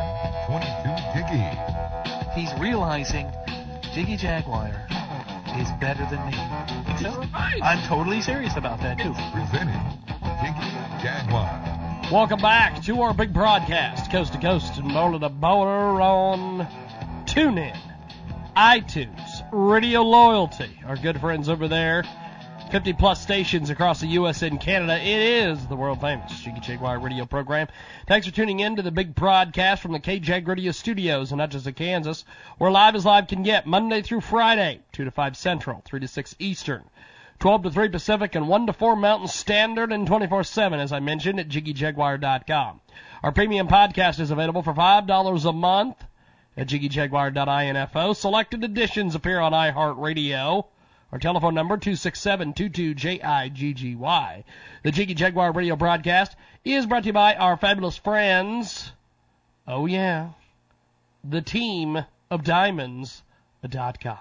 [0.47, 0.67] 22
[1.15, 2.41] Jiggy.
[2.41, 3.31] He's realizing
[3.95, 4.67] Jiggy Jaguar
[5.57, 6.35] is better than me.
[7.63, 9.15] I'm totally serious about that too.
[9.33, 9.81] Presenting
[10.43, 10.71] Jiggy
[11.03, 12.09] Jaguar.
[12.11, 16.67] Welcome back to our big broadcast, coast to coast and border to border on
[17.27, 17.79] TuneIn,
[18.57, 22.03] iTunes, Radio Loyalty, our good friends over there.
[22.73, 24.41] 50 plus stations across the U.S.
[24.41, 24.97] and Canada.
[24.97, 27.69] It is the world famous Jiggy Jaguar radio program.
[28.07, 31.75] Thanks for tuning in to the big broadcast from the KJAG Radio Studios in Hutchinson,
[31.75, 32.25] Kansas.
[32.59, 36.09] We're live as live can get Monday through Friday, 2 to 5 Central, 3 to
[36.09, 36.83] 6 Eastern.
[37.41, 41.41] 12 to 3 Pacific and 1 to 4 Mountain Standard and 24-7, as I mentioned,
[41.41, 42.81] at JiggyJaguar.com.
[43.23, 46.03] Our premium podcast is available for $5 a month
[46.57, 48.15] at JiggyJaguar.info.
[48.15, 50.65] Selected editions appear on iHeartRadio.
[51.13, 54.45] Our telephone number, 267-22-J-I-G-G-Y.
[54.83, 56.35] The Jiggy Jaguar radio broadcast
[56.65, 58.91] is brought to you by our fabulous friends.
[59.69, 60.31] Oh yeah.
[61.23, 64.19] The team of diamonds.com.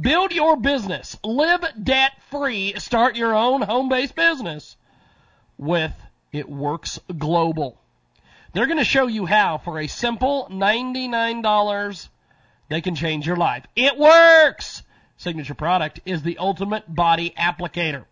[0.00, 1.18] Build your business.
[1.22, 2.72] Live debt free.
[2.78, 4.78] Start your own home based business
[5.58, 5.92] with
[6.32, 7.78] It Works Global.
[8.54, 12.08] They're going to show you how for a simple $99
[12.70, 13.66] they can change your life.
[13.76, 14.82] It works!
[15.18, 18.04] Signature product is the Ultimate Body Applicator,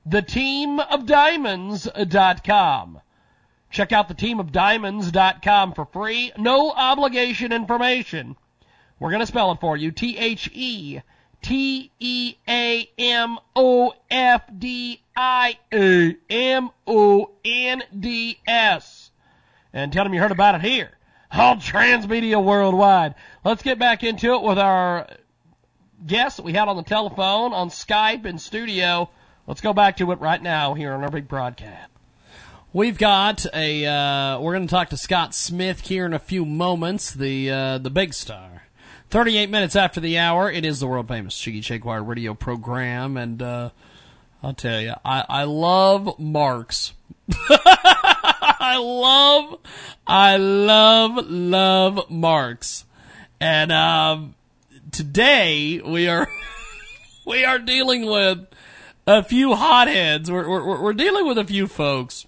[0.08, 3.00] theteamofdiamonds.com.
[3.70, 8.36] Check out theteamofdiamonds.com for free, no obligation information.
[9.00, 9.90] We're going to spell it for you.
[9.90, 11.00] T H E
[11.42, 19.03] T E A M O F D I A M O N D S.
[19.74, 20.92] And tell them you heard about it here
[21.32, 23.16] on Transmedia Worldwide.
[23.44, 25.08] Let's get back into it with our
[26.06, 29.10] guest that we had on the telephone, on Skype, in studio.
[29.48, 31.90] Let's go back to it right now here on our big broadcast.
[32.72, 33.84] We've got a.
[33.84, 37.12] Uh, we're going to talk to Scott Smith here in a few moments.
[37.12, 38.68] The uh, the big star.
[39.10, 43.40] 38 minutes after the hour, it is the world famous Jiggy Jaguar radio program, and
[43.42, 43.70] uh,
[44.42, 46.94] I'll tell you, I, I love Marks.
[47.48, 49.58] I love,
[50.06, 52.84] I love, love Marks,
[53.40, 54.34] and um,
[54.90, 56.28] today we are
[57.26, 58.46] we are dealing with
[59.06, 60.30] a few hotheads.
[60.30, 62.26] We're we're, we're dealing with a few folks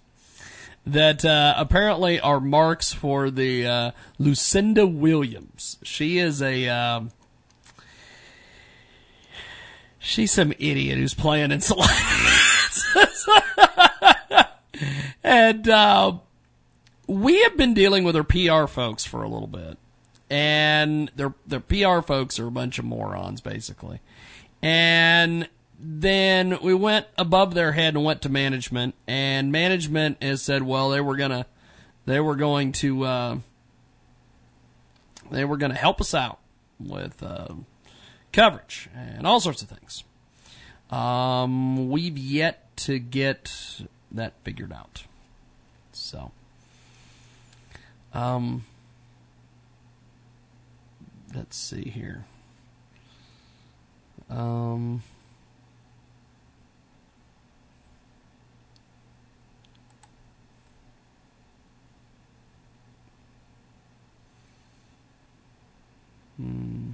[0.86, 5.76] that uh, apparently are marks for the uh, Lucinda Williams.
[5.82, 7.11] She is a um,
[9.99, 11.61] she's some idiot who's playing in
[15.22, 16.18] and uh,
[17.07, 19.79] we have been dealing with her PR folks for a little bit,
[20.31, 24.01] and their their PR folks are a bunch of morons, basically,
[24.62, 25.49] and
[25.79, 30.91] then we went above their head and went to management, and management has said, well,
[30.91, 31.47] they were gonna,
[32.07, 33.39] they were going to, uh,
[35.31, 36.39] they were gonna help us out
[36.81, 37.55] with uh,
[38.33, 40.05] coverage and all sorts of things.
[40.91, 45.04] Um, we've yet to get that figured out.
[45.92, 46.32] So,
[48.12, 48.64] um,
[51.34, 52.24] let's see here.
[54.28, 55.02] Um.
[66.36, 66.90] Hmm.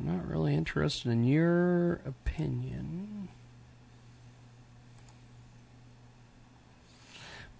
[0.00, 3.28] I'm not really interested in your opinion.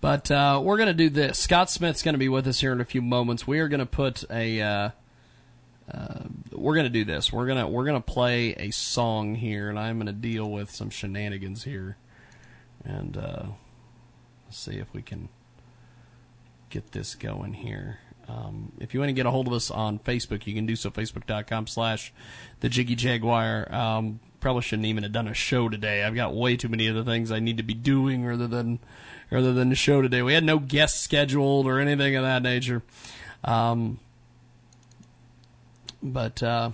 [0.00, 1.38] But uh, we're going to do this.
[1.38, 3.46] Scott Smith's going to be with us here in a few moments.
[3.46, 4.60] We are going to put a.
[4.60, 4.90] Uh,
[5.92, 7.32] uh, we're gonna do this.
[7.32, 11.64] We're gonna we're gonna play a song here, and I'm gonna deal with some shenanigans
[11.64, 11.96] here,
[12.84, 13.42] and uh,
[14.46, 15.30] let's see if we can
[16.68, 18.00] get this going here.
[18.28, 20.76] Um, if you want to get a hold of us on Facebook, you can do
[20.76, 20.90] so.
[20.90, 22.12] Facebook.com slash
[22.60, 23.72] the Jiggy Jaguar.
[23.74, 26.04] Um, probably shouldn't even have done a show today.
[26.04, 28.78] I've got way too many other things I need to be doing rather than
[29.30, 30.22] rather than the show today.
[30.22, 32.82] We had no guests scheduled or anything of that nature.
[33.44, 33.98] Um,
[36.02, 36.70] but uh,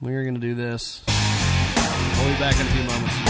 [0.00, 1.02] We are going to do this.
[1.06, 3.23] We'll be back in a few moments.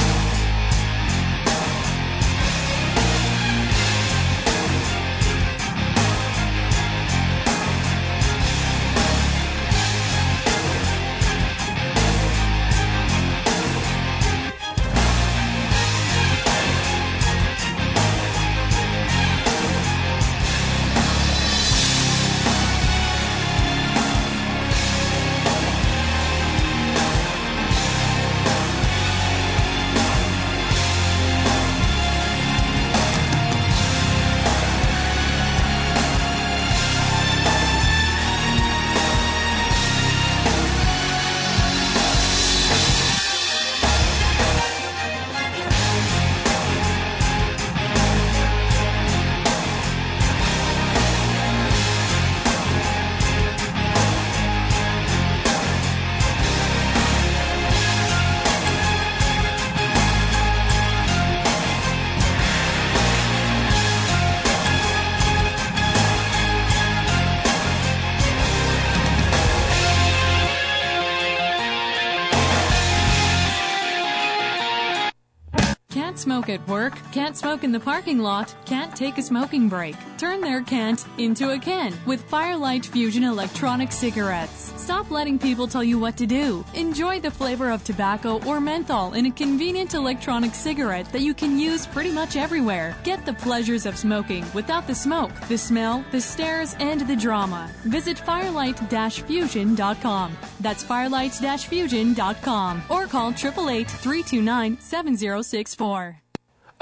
[76.49, 79.97] At work, can't smoke in the parking lot, can't take a smoking break.
[80.19, 84.73] Turn their can't into a can with Firelight Fusion electronic cigarettes.
[84.77, 86.65] Stop letting people tell you what to do.
[86.75, 91.59] Enjoy the flavor of tobacco or menthol in a convenient electronic cigarette that you can
[91.59, 92.97] use pretty much everywhere.
[93.05, 97.71] Get the pleasures of smoking without the smoke, the smell, the stares, and the drama.
[97.85, 100.37] Visit firelight-fusion.com.
[100.61, 106.21] That's firelight-fusion.com or call 888 329 7064.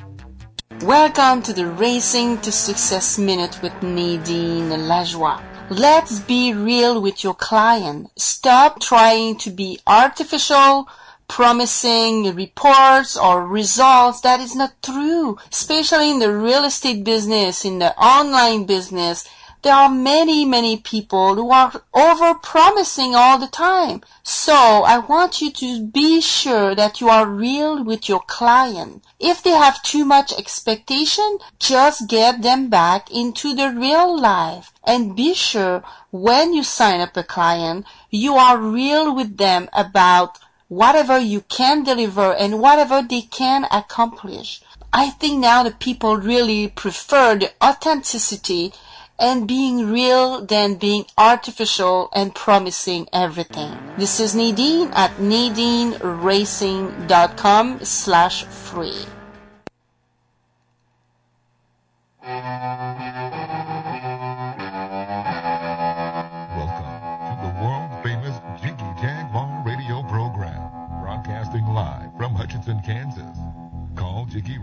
[0.83, 5.43] Welcome to the Racing to Success Minute with Nadine Lajoie.
[5.71, 8.11] Let's be real with your client.
[8.17, 10.87] Stop trying to be artificial,
[11.29, 17.79] promising reports or results that is not true, especially in the real estate business, in
[17.79, 19.29] the online business.
[19.63, 24.01] there are many, many people who are over promising all the time.
[24.23, 29.03] So I want you to be sure that you are real with your client.
[29.19, 35.17] If they have too much expectation, just get them back into the real life and
[35.17, 40.39] be sure when you sign up a client, you are real with them about
[40.69, 44.61] whatever you can deliver and whatever they can accomplish.
[44.93, 48.73] I think now the people really prefer the authenticity
[49.19, 53.75] and being real than being artificial and promising everything.
[53.97, 59.07] This is Nadine at nadineracing.com slash free.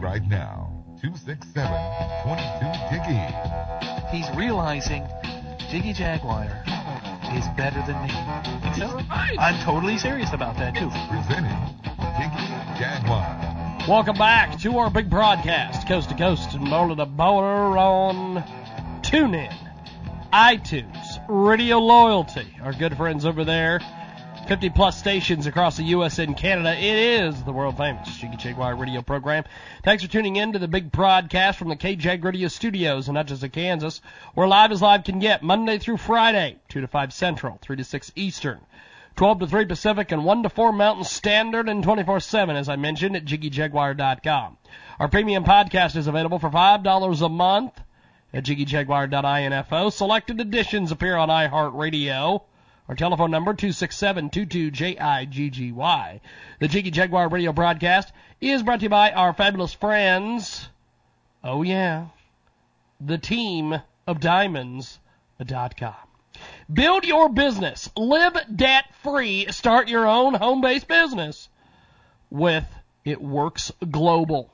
[0.04, 0.70] Right now.
[1.02, 4.16] 267-22 Jiggy.
[4.16, 5.08] He's realizing
[5.70, 6.44] Jiggy Jaguar
[7.34, 8.10] is better than me.
[8.78, 10.90] So I'm totally serious about that too.
[11.10, 11.58] Presenting
[12.20, 12.48] Jiggy
[12.78, 13.86] Jaguar.
[13.88, 18.44] Welcome back to our big broadcast, coast to coast and border to border on
[19.04, 19.56] TuneIn,
[20.34, 23.80] iTunes, Radio Loyalty, our good friends over there.
[24.48, 26.20] 50 plus stations across the U.S.
[26.20, 26.74] and Canada.
[26.78, 29.46] It is the world famous Jiggy Jaguar radio program.
[29.84, 33.50] Thanks for tuning in to the big broadcast from the KJAG Radio Studios in Hutchinson,
[33.50, 34.02] Kansas,
[34.34, 37.84] where live as live can get Monday through Friday, 2 to 5 Central, 3 to
[37.84, 38.60] 6 Eastern.
[39.16, 43.16] 12 to 3 Pacific and 1 to 4 Mountain Standard and 24-7, as I mentioned,
[43.16, 44.58] at JiggyJaguar.com.
[45.00, 47.80] Our premium podcast is available for $5 a month
[48.34, 49.90] at JiggyJaguar.info.
[49.90, 52.42] Selected editions appear on iHeartRadio.
[52.94, 56.22] Our telephone number, 267-22-J-I-G-G-Y.
[56.60, 60.70] The Jiggy Jaguar radio broadcast is brought to you by our fabulous friends.
[61.44, 62.10] Oh yeah.
[63.02, 65.96] The team of diamonds.com.
[66.72, 67.90] Build your business.
[67.98, 69.52] Live debt free.
[69.52, 71.50] Start your own home based business
[72.30, 72.66] with
[73.04, 74.54] It Works Global.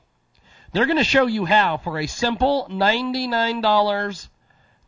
[0.72, 4.28] They're going to show you how for a simple $99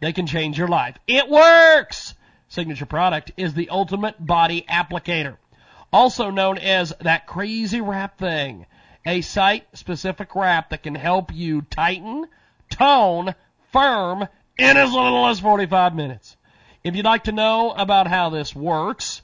[0.00, 0.96] they can change your life.
[1.06, 2.14] It works!
[2.52, 5.38] Signature product is the Ultimate Body Applicator,
[5.90, 8.66] also known as that crazy wrap thing.
[9.06, 12.26] A site specific wrap that can help you tighten,
[12.68, 13.34] tone,
[13.72, 14.28] firm
[14.58, 16.36] in as little as 45 minutes.
[16.84, 19.22] If you'd like to know about how this works,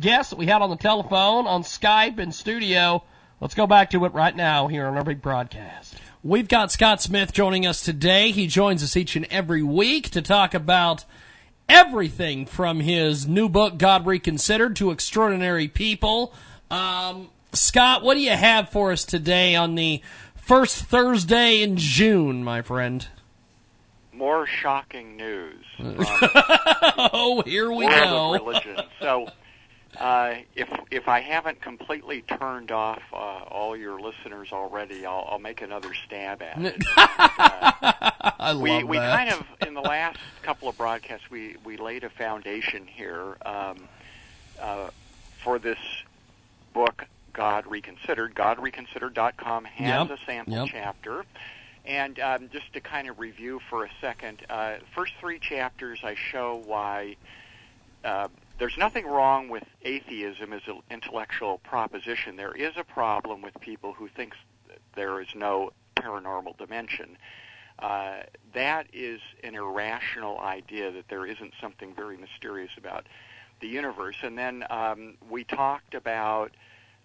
[0.00, 3.02] guest that we had on the telephone, on Skype, in studio.
[3.40, 5.96] Let's go back to it right now here on our big broadcast.
[6.24, 8.30] We've got Scott Smith joining us today.
[8.30, 11.04] He joins us each and every week to talk about
[11.68, 16.32] everything from his new book, God Reconsidered, to Extraordinary People.
[16.70, 20.00] Um, Scott, what do you have for us today on the
[20.36, 23.06] first Thursday in June, my friend?
[24.22, 25.64] More shocking news.
[25.80, 28.34] oh, here we go.
[28.34, 28.78] Religion.
[29.00, 29.26] So,
[29.98, 35.40] uh, if if I haven't completely turned off uh, all your listeners already, I'll, I'll
[35.40, 36.76] make another stab at it.
[36.96, 39.16] I we love we that.
[39.16, 43.88] kind of in the last couple of broadcasts we we laid a foundation here um,
[44.60, 44.90] uh,
[45.42, 45.80] for this
[46.72, 48.36] book God Reconsidered.
[48.36, 50.68] GodReconsidered.com has Yep, a sample yep.
[50.70, 51.24] chapter.
[51.84, 56.14] And um, just to kind of review for a second, uh, first three chapters I
[56.14, 57.16] show why
[58.04, 58.28] uh,
[58.58, 62.36] there's nothing wrong with atheism as an intellectual proposition.
[62.36, 64.34] There is a problem with people who think
[64.94, 67.16] there is no paranormal dimension.
[67.78, 68.22] Uh,
[68.54, 73.06] that is an irrational idea that there isn't something very mysterious about
[73.60, 74.16] the universe.
[74.22, 76.52] And then um, we talked about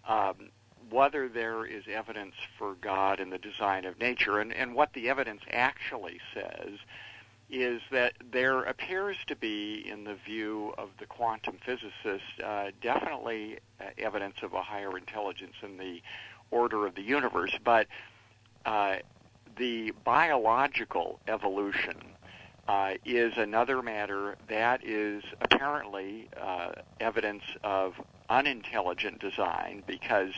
[0.07, 0.49] um,
[0.89, 4.39] whether there is evidence for God in the design of nature.
[4.39, 6.79] And, and what the evidence actually says
[7.49, 13.59] is that there appears to be, in the view of the quantum physicists, uh, definitely
[13.79, 16.01] uh, evidence of a higher intelligence in the
[16.51, 17.57] order of the universe.
[17.63, 17.87] But
[18.65, 18.97] uh,
[19.57, 21.95] the biological evolution
[22.67, 27.93] uh, is another matter that is apparently uh, evidence of
[28.29, 30.33] unintelligent design because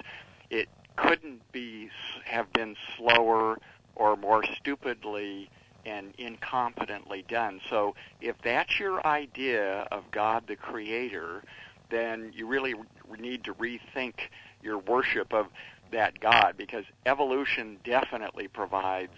[0.50, 1.89] it couldn't be
[2.26, 3.58] have been slower
[3.95, 5.50] or more stupidly
[5.86, 7.60] and incompetently done.
[7.70, 11.43] So if that's your idea of God the Creator,
[11.89, 12.76] then you really
[13.20, 14.14] need to rethink
[14.62, 15.47] your worship of
[15.91, 19.14] that God because evolution definitely provides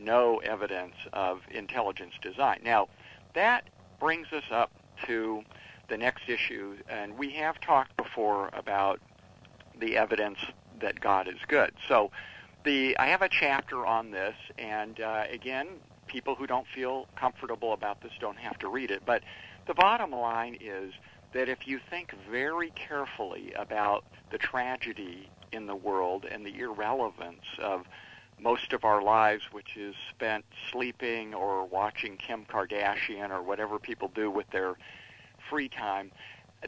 [0.00, 2.60] no evidence of intelligence design.
[2.64, 2.88] Now,
[3.34, 3.68] that
[4.00, 4.70] brings us up
[5.06, 5.42] to
[5.88, 9.00] the next issue, and we have talked before about
[9.78, 10.38] the evidence
[10.84, 11.72] that God is good.
[11.88, 12.10] So,
[12.64, 15.68] the I have a chapter on this, and uh, again,
[16.06, 19.02] people who don't feel comfortable about this don't have to read it.
[19.04, 19.22] But
[19.66, 20.92] the bottom line is
[21.32, 27.44] that if you think very carefully about the tragedy in the world and the irrelevance
[27.58, 27.82] of
[28.38, 34.10] most of our lives, which is spent sleeping or watching Kim Kardashian or whatever people
[34.14, 34.74] do with their
[35.48, 36.10] free time,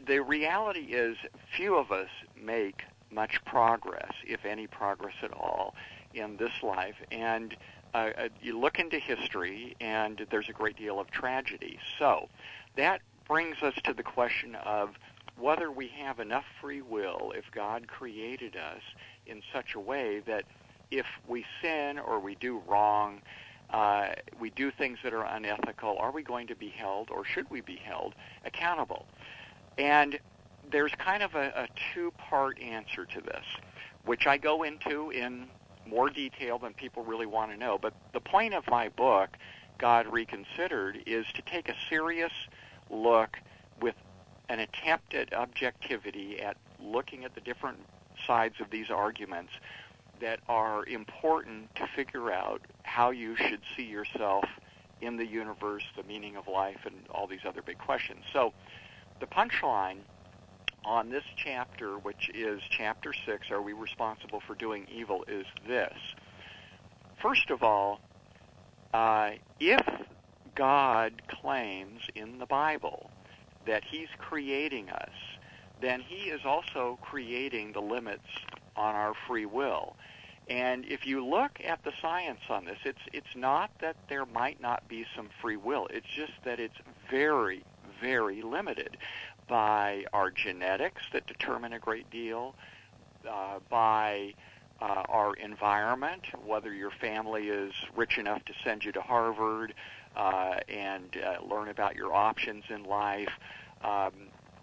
[0.05, 1.17] the reality is
[1.55, 2.09] few of us
[2.39, 5.75] make much progress, if any progress at all,
[6.13, 6.95] in this life.
[7.11, 7.55] And
[7.93, 11.79] uh, uh you look into history, and there's a great deal of tragedy.
[11.99, 12.29] So
[12.75, 14.95] that brings us to the question of
[15.39, 18.81] whether we have enough free will if God created us
[19.25, 20.45] in such a way that
[20.89, 23.21] if we sin or we do wrong,
[23.69, 24.07] uh,
[24.39, 27.61] we do things that are unethical, are we going to be held or should we
[27.61, 29.05] be held accountable?
[29.77, 30.17] And
[30.71, 33.45] there's kind of a, a two-part answer to this,
[34.05, 35.47] which I go into in
[35.85, 37.77] more detail than people really want to know.
[37.81, 39.29] But the point of my book,
[39.77, 42.31] God Reconsidered, is to take a serious
[42.89, 43.37] look
[43.81, 43.95] with
[44.49, 47.79] an attempt at objectivity, at looking at the different
[48.25, 49.51] sides of these arguments
[50.19, 54.45] that are important to figure out how you should see yourself
[55.01, 58.23] in the universe, the meaning of life, and all these other big questions.
[58.33, 58.53] So,
[59.19, 59.97] the punchline
[60.85, 65.97] on this chapter, which is chapter 6, Are We Responsible for Doing Evil, is this.
[67.21, 67.99] First of all,
[68.93, 69.85] uh, if
[70.55, 73.09] God claims in the Bible
[73.65, 75.13] that He's creating us,
[75.81, 78.27] then He is also creating the limits
[78.75, 79.95] on our free will.
[80.49, 84.61] And if you look at the science on this, it's it's not that there might
[84.61, 85.87] not be some free will.
[85.89, 86.77] It's just that it's
[87.11, 87.65] very,
[88.01, 88.97] very limited
[89.47, 92.55] by our genetics that determine a great deal,
[93.29, 94.33] uh, by
[94.81, 99.73] uh, our environment, whether your family is rich enough to send you to Harvard
[100.15, 103.31] uh, and uh, learn about your options in life,
[103.83, 104.11] um,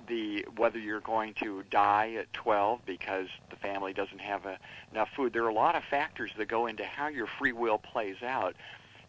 [0.07, 4.59] the whether you're going to die at 12 because the family doesn't have a,
[4.93, 5.33] enough food.
[5.33, 8.55] There are a lot of factors that go into how your free will plays out,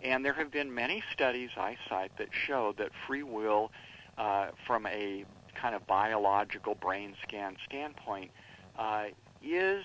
[0.02, 3.72] and there have been many studies I cite that show that free will,
[4.18, 8.32] uh, from a kind of biological brain scan standpoint,
[8.78, 9.06] uh,
[9.44, 9.84] is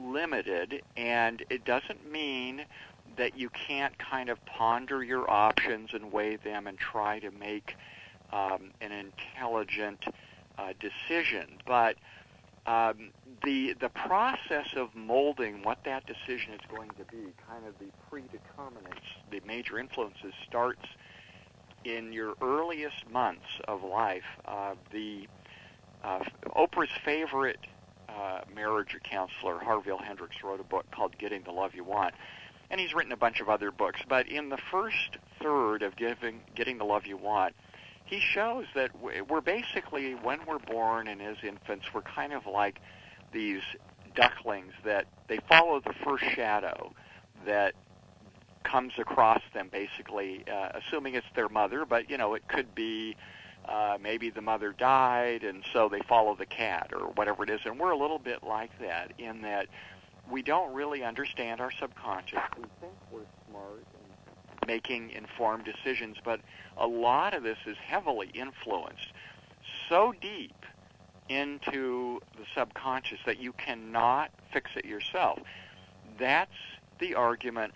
[0.00, 2.64] limited, and it doesn't mean
[3.16, 7.74] that you can't kind of ponder your options and weigh them and try to make
[8.32, 10.04] um, an intelligent
[10.58, 11.96] uh, decision, but
[12.66, 13.10] um,
[13.44, 17.90] the the process of molding what that decision is going to be, kind of the
[18.10, 20.84] predeterminants, the major influences, starts
[21.84, 24.24] in your earliest months of life.
[24.44, 25.26] Uh, the
[26.04, 26.20] uh,
[26.56, 27.58] Oprah's favorite
[28.08, 32.14] uh, marriage counselor, Harville Hendrix, wrote a book called "Getting the Love You Want."
[32.70, 36.42] And he's written a bunch of other books, but in the first third of giving,
[36.54, 37.54] getting the love you want,
[38.04, 42.80] he shows that we're basically, when we're born and as infants, we're kind of like
[43.32, 43.62] these
[44.14, 46.92] ducklings that they follow the first shadow
[47.46, 47.74] that
[48.64, 53.16] comes across them, basically, uh, assuming it's their mother, but, you know, it could be
[53.68, 57.60] uh, maybe the mother died, and so they follow the cat or whatever it is.
[57.64, 59.66] And we're a little bit like that in that
[60.30, 62.38] we don't really understand our subconscious.
[62.56, 66.40] We think we're smart and making informed decisions, but
[66.76, 69.12] a lot of this is heavily influenced
[69.88, 70.54] so deep
[71.28, 75.40] into the subconscious that you cannot fix it yourself.
[76.18, 76.50] That's
[77.00, 77.74] the argument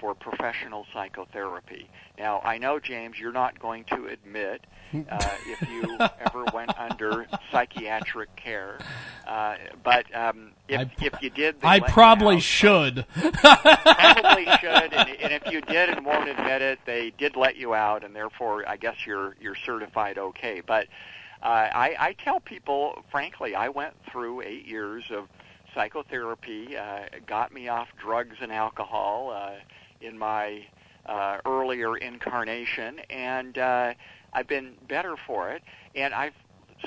[0.00, 1.88] for professional psychotherapy.
[2.18, 5.96] Now, I know, James, you're not going to admit uh, if you
[6.26, 8.78] ever went under psychiatric care,
[9.26, 13.06] uh, but um, if, I, if you did, I probably should.
[13.14, 17.74] probably should, and, and if you did and won't admit it, they did let you
[17.74, 20.62] out, and therefore, I guess you're you're certified okay.
[20.66, 20.86] But
[21.42, 25.28] uh, I, I tell people, frankly, I went through eight years of
[25.74, 29.30] psychotherapy, uh, got me off drugs and alcohol.
[29.34, 29.60] Uh,
[30.00, 30.66] in my
[31.06, 33.94] uh, earlier incarnation, and uh,
[34.32, 35.62] I've been better for it.
[35.94, 36.34] And I've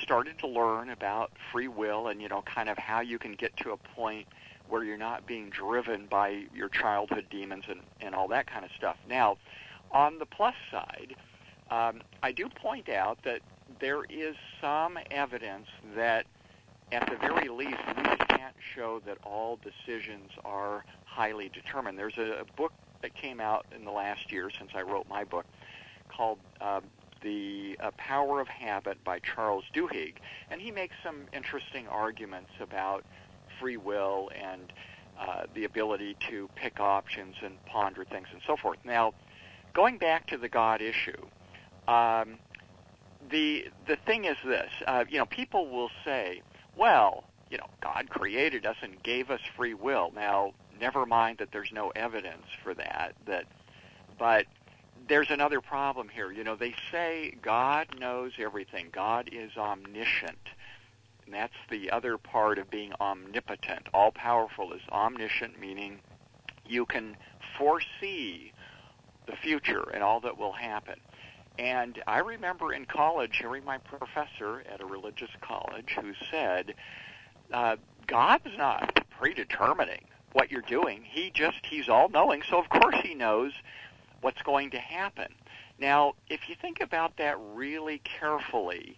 [0.02, 3.56] started to learn about free will and you know kind of how you can get
[3.58, 4.28] to a point
[4.70, 8.72] where you're not being driven by your childhood demons and, and all that kind of
[8.78, 8.98] stuff.
[9.08, 9.38] Now,
[9.92, 11.16] on the plus side,
[11.70, 13.42] um, I do point out that
[13.80, 16.26] there is some evidence that,
[16.92, 21.98] at the very least, we can't show that all decisions are highly determined.
[21.98, 22.74] There's a, a book
[23.04, 25.46] that came out in the last year since I wrote my book
[26.10, 26.82] called uh,
[27.22, 30.16] The uh, Power of Habit by Charles Duhigg,
[30.50, 33.06] and he makes some interesting arguments about
[33.60, 34.74] free will and
[35.20, 38.80] uh, the ability to pick options and ponder things and so forth.
[38.84, 39.14] Now,
[39.74, 41.22] going back to the God issue,
[41.88, 42.40] um,
[43.30, 46.42] the the thing is this: uh, you know, people will say,
[46.76, 51.52] "Well, you know, God created us and gave us free will." Now, never mind that
[51.52, 53.14] there's no evidence for that.
[53.26, 53.46] That,
[54.18, 54.46] but
[55.08, 56.32] there's another problem here.
[56.32, 58.90] You know, they say God knows everything.
[58.92, 60.38] God is omniscient.
[61.26, 63.88] And that's the other part of being omnipotent.
[63.94, 66.00] All powerful is omniscient, meaning
[66.66, 67.18] you can
[67.58, 68.52] foresee
[69.26, 71.00] the future and all that will happen.
[71.58, 76.74] And I remember in college hearing my professor at a religious college who said,
[77.52, 81.04] uh, God's not predetermining what you're doing.
[81.04, 83.54] He just, he's all knowing, so of course he knows
[84.22, 85.34] what's going to happen.
[85.80, 88.98] Now, if you think about that really carefully,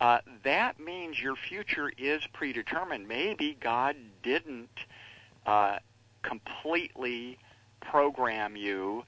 [0.00, 3.06] uh, that means your future is predetermined.
[3.06, 4.70] Maybe God didn't
[5.46, 5.78] uh,
[6.22, 7.38] completely
[7.80, 9.04] program you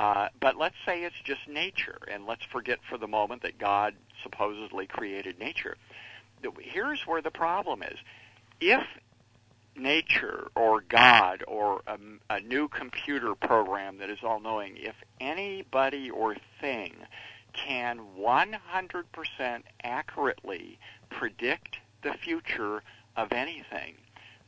[0.00, 3.94] uh, but let's say it's just nature, and let's forget for the moment that God
[4.22, 5.76] supposedly created nature.
[6.58, 7.98] Here's where the problem is.
[8.62, 8.82] If
[9.76, 11.98] nature or God or a,
[12.28, 16.94] a new computer program that is all knowing, if anybody or thing
[17.52, 20.78] can 100% accurately
[21.10, 22.82] predict the future
[23.16, 23.96] of anything,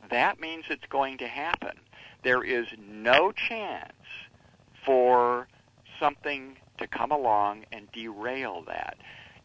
[0.09, 1.77] that means it's going to happen.
[2.23, 3.93] There is no chance
[4.85, 5.47] for
[5.99, 8.97] something to come along and derail that.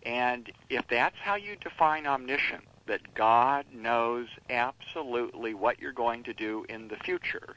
[0.04, 6.32] And if that's how you define omniscience, that God knows absolutely what you're going to
[6.32, 7.56] do in the future,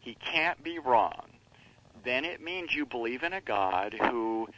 [0.00, 1.26] he can't be wrong,
[2.04, 4.48] then it means you believe in a God who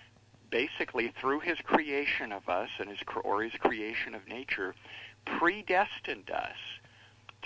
[0.51, 4.75] basically through his creation of us and his or his creation of nature
[5.25, 6.57] predestined us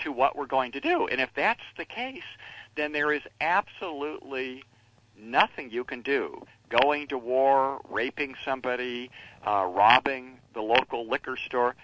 [0.03, 1.07] to what we're going to do.
[1.07, 2.27] And if that's the case,
[2.75, 4.63] then there is absolutely
[5.19, 6.45] nothing you can do.
[6.69, 9.09] Going to war, raping somebody,
[9.45, 11.75] uh, robbing the local liquor store,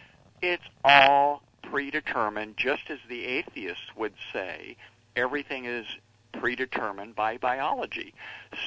[0.44, 4.76] it's all predetermined, just as the atheists would say
[5.16, 5.86] everything is
[6.34, 8.14] predetermined by biology.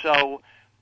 [0.03, 0.41] So,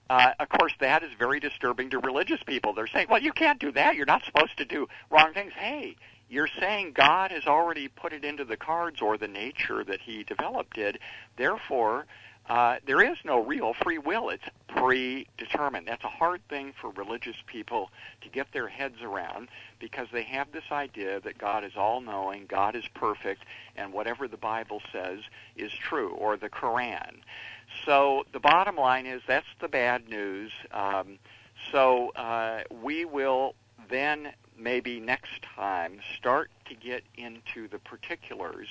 [0.09, 2.75] uh, of course, that is very disturbing to religious people.
[2.75, 3.97] They're saying, well, you can't do that.
[3.97, 5.53] You're not supposed to do wrong things.
[5.57, 5.97] Hey,
[6.29, 10.23] you're saying God has already put it into the cards or the nature that he
[10.25, 10.99] developed it.
[11.37, 12.07] Therefore,
[12.49, 14.29] uh, there is no real free will.
[14.29, 15.89] It's predetermined.
[15.89, 17.91] That's a hard thing for religious people
[18.21, 19.49] to get their heads around
[19.81, 23.45] because they have this idea that God is all knowing, God is perfect,
[23.77, 25.21] and whatever the Bible says
[25.57, 27.21] is true, or the Quran.
[27.87, 30.53] So the bottom line is that's the bad news.
[30.71, 31.19] Um,
[31.73, 33.55] so uh, we will
[33.91, 38.69] then maybe next time start to get into the particulars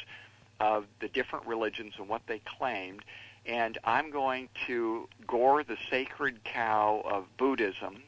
[0.59, 3.03] of the different religions and what they claimed
[3.45, 8.03] and I'm going to gore the sacred cow of Buddhism,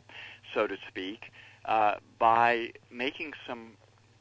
[0.53, 1.31] so to speak,
[1.65, 3.71] uh, by making some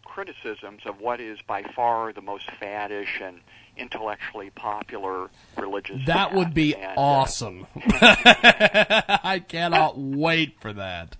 [0.04, 3.40] criticisms of what is by far the most faddish and
[3.76, 6.00] intellectually popular religious.
[6.06, 7.66] That would be and, uh, awesome.
[7.76, 11.16] I cannot wait for that.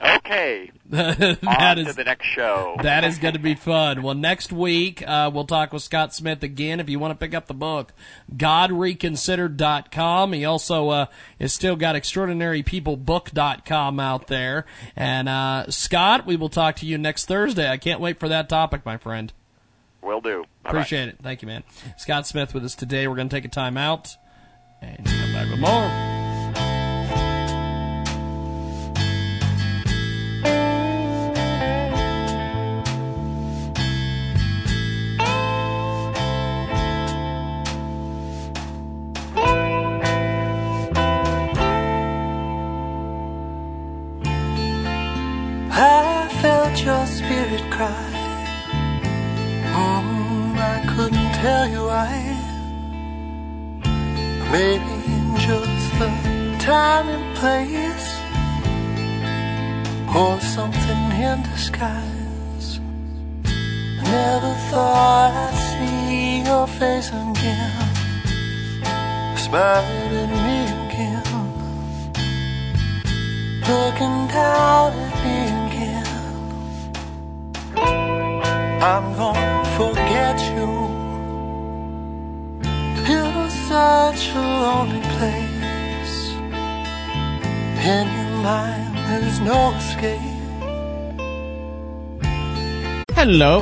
[0.00, 0.70] Okay.
[0.90, 2.76] that On is to the next show.
[2.82, 4.02] that is going to be fun.
[4.02, 6.80] Well, next week uh, we'll talk with Scott Smith again.
[6.80, 7.92] If you want to pick up the book,
[8.34, 10.32] GodReconsidered.com.
[10.32, 11.06] He also uh,
[11.40, 14.66] has still got ExtraordinaryPeopleBook.com out there.
[14.94, 17.70] And uh, Scott, we will talk to you next Thursday.
[17.70, 19.32] I can't wait for that topic, my friend.
[20.02, 20.44] Will do.
[20.62, 20.70] Bye-bye.
[20.70, 21.16] Appreciate it.
[21.22, 21.64] Thank you, man.
[21.96, 23.08] Scott Smith with us today.
[23.08, 24.16] We're going to take a time out
[24.80, 26.05] and come back with more.